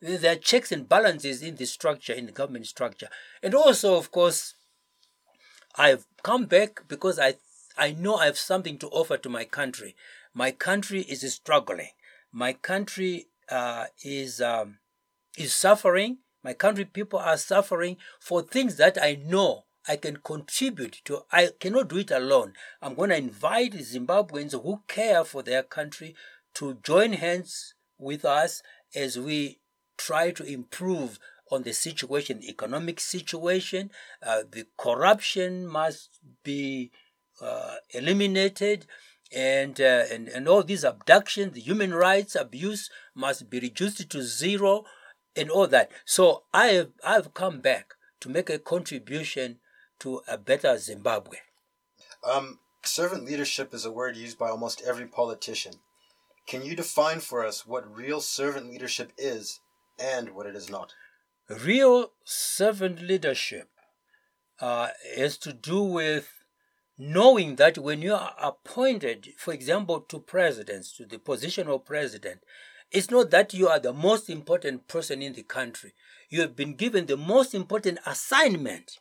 there 0.00 0.32
are 0.32 0.36
checks 0.36 0.72
and 0.72 0.88
balances 0.88 1.42
in 1.42 1.56
the 1.56 1.64
structure, 1.64 2.12
in 2.12 2.26
the 2.26 2.32
government 2.32 2.66
structure. 2.66 3.08
And 3.42 3.54
also, 3.54 3.96
of 3.96 4.10
course, 4.10 4.54
I've 5.74 6.06
come 6.22 6.44
back 6.46 6.82
because 6.88 7.18
I 7.18 7.34
I 7.78 7.92
know 7.92 8.16
I 8.16 8.26
have 8.26 8.38
something 8.38 8.78
to 8.78 8.88
offer 8.88 9.16
to 9.18 9.28
my 9.28 9.44
country. 9.44 9.94
My 10.32 10.50
country 10.50 11.02
is 11.02 11.20
struggling. 11.32 11.90
My 12.32 12.54
country 12.54 13.28
uh, 13.50 13.86
is 14.02 14.40
um, 14.40 14.78
is 15.36 15.52
suffering. 15.52 16.18
My 16.46 16.52
country 16.54 16.84
people 16.84 17.18
are 17.18 17.36
suffering 17.36 17.96
for 18.20 18.40
things 18.40 18.76
that 18.76 19.02
I 19.02 19.18
know 19.20 19.64
I 19.88 19.96
can 19.96 20.18
contribute 20.18 21.00
to. 21.06 21.22
I 21.32 21.50
cannot 21.58 21.88
do 21.88 21.98
it 21.98 22.12
alone. 22.12 22.52
I'm 22.80 22.94
going 22.94 23.10
to 23.10 23.16
invite 23.16 23.72
Zimbabweans 23.72 24.52
who 24.52 24.80
care 24.86 25.24
for 25.24 25.42
their 25.42 25.64
country 25.64 26.14
to 26.54 26.78
join 26.84 27.14
hands 27.14 27.74
with 27.98 28.24
us 28.24 28.62
as 28.94 29.18
we 29.18 29.58
try 29.98 30.30
to 30.30 30.44
improve 30.44 31.18
on 31.50 31.64
the 31.64 31.72
situation, 31.72 32.38
the 32.38 32.48
economic 32.48 33.00
situation. 33.00 33.90
Uh, 34.24 34.42
the 34.48 34.68
corruption 34.78 35.66
must 35.66 36.20
be 36.44 36.92
uh, 37.40 37.74
eliminated. 37.90 38.86
And, 39.34 39.80
uh, 39.80 40.04
and 40.12 40.28
and 40.28 40.46
all 40.46 40.62
these 40.62 40.84
abductions, 40.84 41.54
the 41.54 41.60
human 41.60 41.92
rights 41.92 42.36
abuse 42.36 42.88
must 43.16 43.50
be 43.50 43.58
reduced 43.58 44.08
to 44.08 44.22
zero, 44.22 44.84
and 45.36 45.50
all 45.50 45.66
that. 45.68 45.90
So 46.04 46.44
I 46.52 46.68
have 46.68 46.90
I've 47.04 47.34
come 47.34 47.60
back 47.60 47.94
to 48.20 48.28
make 48.28 48.50
a 48.50 48.58
contribution 48.58 49.58
to 50.00 50.22
a 50.28 50.38
better 50.38 50.76
Zimbabwe. 50.78 51.38
Um, 52.24 52.60
servant 52.82 53.24
leadership 53.24 53.72
is 53.74 53.84
a 53.84 53.92
word 53.92 54.16
used 54.16 54.38
by 54.38 54.48
almost 54.48 54.82
every 54.86 55.06
politician. 55.06 55.74
Can 56.46 56.64
you 56.64 56.76
define 56.76 57.20
for 57.20 57.44
us 57.44 57.66
what 57.66 57.92
real 57.94 58.20
servant 58.20 58.70
leadership 58.70 59.12
is 59.18 59.60
and 59.98 60.34
what 60.34 60.46
it 60.46 60.54
is 60.54 60.70
not. 60.70 60.94
Real 61.48 62.12
servant 62.24 63.00
leadership 63.02 63.68
uh, 64.60 64.88
has 65.16 65.36
to 65.38 65.52
do 65.52 65.82
with 65.82 66.32
knowing 66.98 67.56
that 67.56 67.78
when 67.78 68.02
you 68.02 68.14
are 68.14 68.34
appointed, 68.40 69.28
for 69.36 69.52
example, 69.52 70.00
to 70.00 70.18
presidents, 70.18 70.96
to 70.96 71.04
the 71.04 71.18
position 71.18 71.68
of 71.68 71.84
president, 71.84 72.40
it's 72.96 73.10
not 73.10 73.30
that 73.30 73.52
you 73.52 73.68
are 73.68 73.78
the 73.78 73.92
most 73.92 74.30
important 74.30 74.88
person 74.88 75.20
in 75.20 75.34
the 75.34 75.42
country. 75.42 75.92
You 76.30 76.40
have 76.40 76.56
been 76.56 76.72
given 76.72 77.04
the 77.04 77.18
most 77.18 77.54
important 77.54 77.98
assignment. 78.06 79.00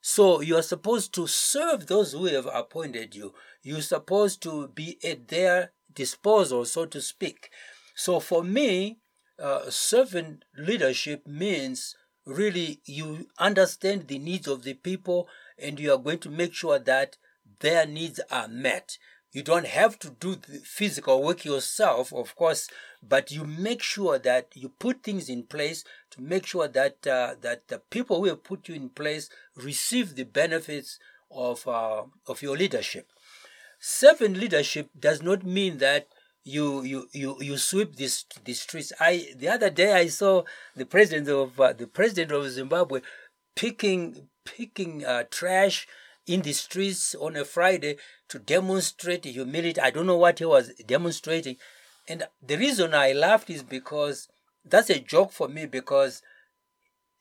So 0.00 0.40
you 0.40 0.56
are 0.56 0.62
supposed 0.62 1.14
to 1.14 1.28
serve 1.28 1.86
those 1.86 2.10
who 2.10 2.24
have 2.24 2.48
appointed 2.52 3.14
you. 3.14 3.32
You're 3.62 3.80
supposed 3.80 4.42
to 4.42 4.66
be 4.66 4.98
at 5.04 5.28
their 5.28 5.70
disposal, 5.94 6.64
so 6.64 6.84
to 6.86 7.00
speak. 7.00 7.50
So 7.94 8.18
for 8.18 8.42
me, 8.42 8.98
uh, 9.38 9.70
servant 9.70 10.44
leadership 10.58 11.28
means 11.28 11.94
really 12.26 12.80
you 12.86 13.28
understand 13.38 14.08
the 14.08 14.18
needs 14.18 14.48
of 14.48 14.64
the 14.64 14.74
people 14.74 15.28
and 15.56 15.78
you 15.78 15.92
are 15.92 15.98
going 15.98 16.18
to 16.18 16.28
make 16.28 16.54
sure 16.54 16.80
that 16.80 17.18
their 17.60 17.86
needs 17.86 18.18
are 18.32 18.48
met. 18.48 18.98
You 19.34 19.42
don't 19.42 19.66
have 19.66 19.98
to 19.98 20.10
do 20.10 20.36
the 20.36 20.60
physical 20.60 21.20
work 21.20 21.44
yourself, 21.44 22.12
of 22.12 22.36
course, 22.36 22.68
but 23.02 23.32
you 23.32 23.42
make 23.42 23.82
sure 23.82 24.16
that 24.20 24.52
you 24.54 24.68
put 24.68 25.02
things 25.02 25.28
in 25.28 25.42
place 25.42 25.82
to 26.12 26.22
make 26.22 26.46
sure 26.46 26.68
that 26.68 27.04
uh, 27.04 27.34
that 27.40 27.66
the 27.66 27.80
people 27.80 28.20
who 28.20 28.26
have 28.26 28.44
put 28.44 28.68
you 28.68 28.76
in 28.76 28.90
place 28.90 29.28
receive 29.56 30.14
the 30.14 30.22
benefits 30.22 31.00
of 31.32 31.66
uh, 31.66 32.04
of 32.28 32.42
your 32.42 32.56
leadership. 32.56 33.08
Servant 33.80 34.36
leadership 34.36 34.88
does 34.98 35.20
not 35.20 35.42
mean 35.42 35.78
that 35.78 36.06
you 36.44 36.82
you 36.82 37.08
you 37.12 37.36
you 37.40 37.56
sweep 37.58 37.96
this 37.96 38.24
the 38.44 38.54
streets. 38.54 38.92
I 39.00 39.34
the 39.36 39.48
other 39.48 39.68
day 39.68 39.94
I 39.94 40.06
saw 40.06 40.44
the 40.76 40.86
president 40.86 41.28
of 41.28 41.58
uh, 41.58 41.72
the 41.72 41.88
president 41.88 42.30
of 42.30 42.48
Zimbabwe 42.48 43.00
picking 43.56 44.28
picking 44.44 45.04
uh, 45.04 45.24
trash 45.28 45.88
in 46.26 46.42
the 46.42 46.52
streets 46.52 47.14
on 47.14 47.36
a 47.36 47.44
Friday 47.44 47.96
to 48.28 48.38
demonstrate 48.38 49.24
humility. 49.24 49.80
I 49.80 49.90
don't 49.90 50.06
know 50.06 50.16
what 50.16 50.38
he 50.38 50.44
was 50.44 50.72
demonstrating, 50.86 51.56
and 52.08 52.26
the 52.42 52.56
reason 52.56 52.94
I 52.94 53.12
laughed 53.12 53.50
is 53.50 53.62
because 53.62 54.28
that's 54.64 54.90
a 54.90 54.98
joke 55.00 55.32
for 55.32 55.48
me 55.48 55.66
because 55.66 56.22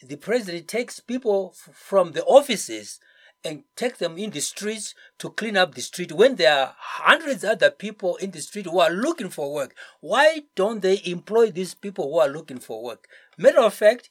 the 0.02 0.16
president 0.16 0.68
takes 0.68 1.00
people 1.00 1.54
f- 1.54 1.76
from 1.76 2.12
the 2.12 2.24
offices 2.24 3.00
and 3.46 3.64
take 3.76 3.98
them 3.98 4.18
in 4.18 4.30
the 4.32 4.40
streets 4.40 4.96
to 5.20 5.30
clean 5.30 5.58
up 5.58 5.76
the 5.76 5.82
street 5.82 6.12
when 6.12 6.36
there 6.36 6.54
are 6.58 6.76
hundreds 6.78 7.44
of 7.44 7.52
other 7.52 7.72
people 7.72 8.16
in 8.18 8.32
the 8.32 8.42
street 8.42 8.66
who 8.66 8.80
are 8.80 8.90
looking 8.90 9.30
for 9.30 9.54
work. 9.54 9.76
Why 10.00 10.44
don't 10.56 10.82
they 10.82 11.02
employ 11.06 11.52
these 11.52 11.74
people 11.74 12.10
who 12.10 12.20
are 12.20 12.30
looking 12.30 12.60
for 12.60 12.82
work? 12.82 13.08
Matter 13.38 13.60
of 13.60 13.74
fact, 13.74 14.10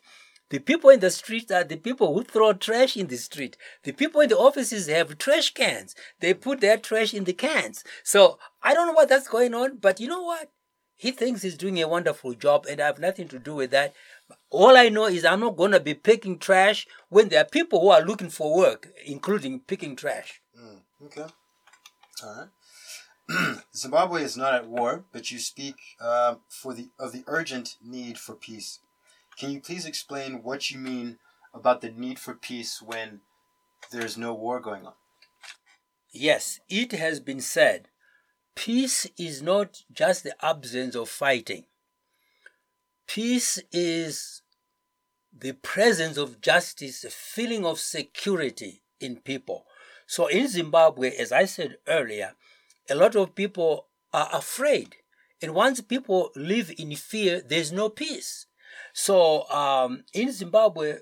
the 0.53 0.59
people 0.59 0.91
in 0.91 1.01
the 1.01 1.09
street 1.09 1.51
are 1.51 1.65
the 1.65 1.79
people 1.79 2.13
who 2.13 2.23
throw 2.23 2.53
trash 2.53 2.95
in 2.95 3.07
the 3.07 3.17
street. 3.17 3.57
The 3.85 3.93
people 3.93 4.21
in 4.21 4.29
the 4.29 4.37
offices 4.37 4.87
have 4.87 5.17
trash 5.17 5.55
cans. 5.55 5.95
They 6.21 6.35
put 6.35 6.61
their 6.61 6.77
trash 6.77 7.15
in 7.15 7.25
the 7.25 7.33
cans. 7.33 7.83
So 8.05 8.39
I 8.63 8.75
don't 8.75 8.87
know 8.87 8.93
what 8.93 9.09
that's 9.09 9.29
going 9.29 9.55
on, 9.55 9.79
but 9.79 9.99
you 9.99 10.09
know 10.09 10.21
what? 10.21 10.51
He 10.95 11.11
thinks 11.11 11.41
he's 11.41 11.57
doing 11.57 11.81
a 11.81 11.89
wonderful 11.89 12.35
job, 12.35 12.67
and 12.69 12.83
I 12.83 12.87
have 12.87 12.99
nothing 12.99 13.29
to 13.29 13.39
do 13.39 13.55
with 13.55 13.71
that. 13.71 13.95
All 14.51 14.77
I 14.77 14.91
know 14.91 15.07
is 15.07 15.25
I'm 15.25 15.41
not 15.41 15.57
going 15.57 15.73
to 15.73 15.81
be 15.81 15.95
picking 15.95 16.39
trash 16.39 16.87
when 17.09 17.31
there 17.31 17.41
are 17.41 17.49
people 17.49 17.81
who 17.81 17.89
are 17.89 18.05
looking 18.05 18.29
for 18.29 18.55
work, 18.55 18.91
including 19.07 19.61
picking 19.61 19.97
trash. 19.97 20.43
Mm, 20.55 20.81
okay. 21.07 21.33
All 22.23 22.49
right. 23.31 23.59
Zimbabwe 23.75 24.23
is 24.23 24.37
not 24.37 24.53
at 24.53 24.69
war, 24.69 25.07
but 25.15 25.31
you 25.31 25.39
speak 25.39 25.77
uh, 25.99 26.35
for 26.51 26.75
the 26.75 26.91
of 26.99 27.13
the 27.13 27.25
urgent 27.27 27.77
need 27.83 28.19
for 28.19 28.35
peace. 28.35 28.81
Can 29.43 29.51
you 29.51 29.61
please 29.61 29.87
explain 29.87 30.45
what 30.45 30.71
you 30.71 30.79
mean 30.79 31.19
about 31.53 31.81
the 31.81 31.91
need 31.91 32.21
for 32.21 32.33
peace 32.33 32.81
when 32.81 33.23
there's 33.91 34.17
no 34.17 34.33
war 34.33 34.61
going 34.61 34.87
on? 34.87 34.93
Yes, 36.13 36.61
it 36.69 36.93
has 36.93 37.19
been 37.19 37.41
said 37.41 37.89
peace 38.55 39.05
is 39.19 39.43
not 39.43 39.83
just 39.93 40.23
the 40.23 40.37
absence 40.45 40.95
of 40.95 41.09
fighting, 41.09 41.65
peace 43.09 43.59
is 43.73 44.43
the 45.37 45.55
presence 45.55 46.17
of 46.17 46.41
justice, 46.41 47.03
a 47.03 47.11
feeling 47.11 47.67
of 47.67 47.81
security 47.81 48.85
in 49.01 49.17
people. 49.17 49.67
So 50.07 50.29
in 50.29 50.47
Zimbabwe, 50.47 51.17
as 51.17 51.33
I 51.33 51.47
said 51.47 51.79
earlier, 51.89 52.35
a 52.89 52.95
lot 52.95 53.17
of 53.17 53.35
people 53.35 53.89
are 54.13 54.29
afraid. 54.33 54.95
And 55.43 55.53
once 55.53 55.81
people 55.81 56.31
live 56.37 56.73
in 56.79 56.95
fear, 56.95 57.41
there's 57.41 57.73
no 57.73 57.89
peace. 57.89 58.47
So 58.93 59.49
um, 59.51 60.05
in 60.13 60.33
Zimbabwe, 60.33 60.99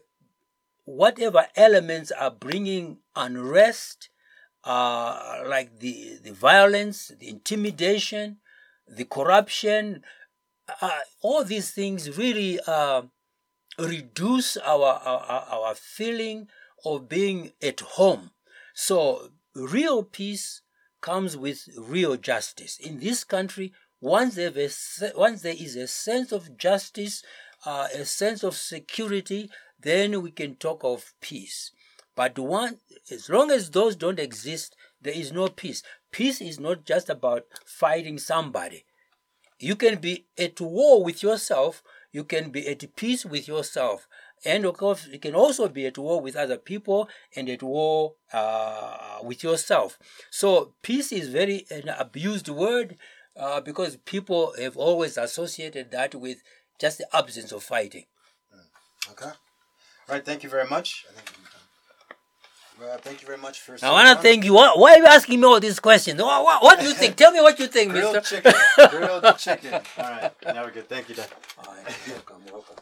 whatever 0.85 1.47
elements 1.57 2.11
are 2.11 2.31
bringing 2.31 2.99
unrest, 3.17 4.11
uh, 4.65 5.43
like 5.47 5.79
the, 5.79 6.19
the 6.23 6.33
violence, 6.33 7.13
the 7.19 7.29
intimidation, 7.29 8.39
the 8.87 9.05
corruption, 9.05 10.03
uh, 10.81 10.91
all 11.23 11.45
these 11.45 11.71
things 11.71 12.17
really 12.17 12.61
uh, 12.67 13.03
reduce 13.79 14.57
our, 14.59 15.01
our, 15.05 15.47
our 15.51 15.75
feeling 15.75 16.49
of 16.85 17.09
being 17.09 17.53
at 17.63 17.81
home. 17.81 18.31
So, 18.75 19.31
real 19.55 20.03
peace 20.03 20.63
comes 21.01 21.37
with 21.37 21.69
real 21.77 22.17
justice. 22.17 22.79
In 22.79 23.01
this 23.01 23.25
country, 23.25 23.73
once, 24.01 24.39
once 25.15 25.43
there 25.43 25.55
is 25.59 25.77
a 25.77 25.87
sense 25.87 26.33
of 26.33 26.57
justice, 26.57 27.23
uh, 27.65 27.89
a 27.95 28.05
sense 28.05 28.43
of 28.43 28.57
security, 28.57 29.51
then 29.79 30.23
we 30.23 30.31
can 30.31 30.57
talk 30.57 30.81
of 30.85 31.13
peace. 31.21 31.73
But 32.15 32.39
one, 32.39 32.79
as 33.11 33.29
long 33.31 33.51
as 33.51 33.71
those 33.71 33.97
don't 33.97 34.19
exist, 34.19 34.77
there 35.01 35.15
is 35.15 35.33
no 35.33 35.49
peace. 35.49 35.83
Peace 36.11 36.41
is 36.41 36.61
not 36.61 36.85
just 36.85 37.09
about 37.09 37.47
fighting 37.65 38.19
somebody. 38.19 38.85
You 39.59 39.77
can 39.77 39.99
be 39.99 40.27
at 40.39 40.61
war 40.61 41.05
with 41.05 41.23
yourself. 41.23 41.83
You 42.13 42.25
can 42.25 42.51
be 42.51 42.67
at 42.67 42.97
peace 42.97 43.25
with 43.25 43.47
yourself. 43.47 44.09
And 44.45 44.65
of 44.65 44.77
course, 44.77 45.07
you 45.07 45.19
can 45.19 45.35
also 45.35 45.69
be 45.69 45.87
at 45.87 45.99
war 45.99 46.21
with 46.21 46.35
other 46.35 46.57
people 46.57 47.09
and 47.37 47.49
at 47.49 47.63
war 47.63 48.15
uh, 48.33 49.19
with 49.23 49.43
yourself. 49.43 49.99
So, 50.31 50.73
peace 50.83 51.13
is 51.13 51.29
very 51.29 51.67
an 51.71 51.91
abused 51.91 52.49
word 52.49 52.97
uh, 53.37 53.61
because 53.61 53.97
people 53.97 54.55
have 54.59 54.77
always 54.77 55.19
associated 55.19 55.91
that 55.91 56.15
with 56.15 56.43
just 56.81 56.99
the 56.99 57.07
absence 57.15 57.53
of 57.53 57.63
fighting. 57.63 58.05
Mm. 58.55 59.13
Okay. 59.13 59.27
All 59.27 59.35
right. 60.09 60.25
Thank 60.25 60.43
you 60.43 60.49
very 60.49 60.67
much. 60.67 61.07
Well, 62.81 62.97
thank 62.97 63.21
you 63.21 63.27
very 63.27 63.39
much 63.39 63.61
for. 63.61 63.77
I 63.83 63.93
want 63.93 64.09
to 64.17 64.23
thank 64.23 64.43
you. 64.43 64.55
Why, 64.55 64.73
why, 64.75 64.95
are 64.95 64.99
you 64.99 65.05
asking 65.05 65.39
me 65.39 65.47
all 65.47 65.61
these 65.61 65.79
questions? 65.79 66.21
What, 66.21 66.43
what, 66.43 66.63
what 66.63 66.81
do 66.81 66.87
you 66.87 66.95
think? 66.95 67.15
Tell 67.15 67.31
me 67.31 67.41
what 67.43 67.59
you 67.59 67.67
think, 67.67 67.91
Grilled 67.93 68.15
Mister. 68.15 68.37
chicken. 68.37 68.55
Grilled 68.89 69.37
chicken. 69.37 69.75
All 69.99 70.11
right. 70.11 70.33
Now 70.47 70.65
we're 70.65 70.71
good. 70.71 70.89
Thank 70.89 71.11
you, 71.11 71.15
Dad. 71.15 71.29
All 71.59 71.75
right. 71.75 71.95
Welcome. 72.09 72.43
Welcome. 72.51 72.77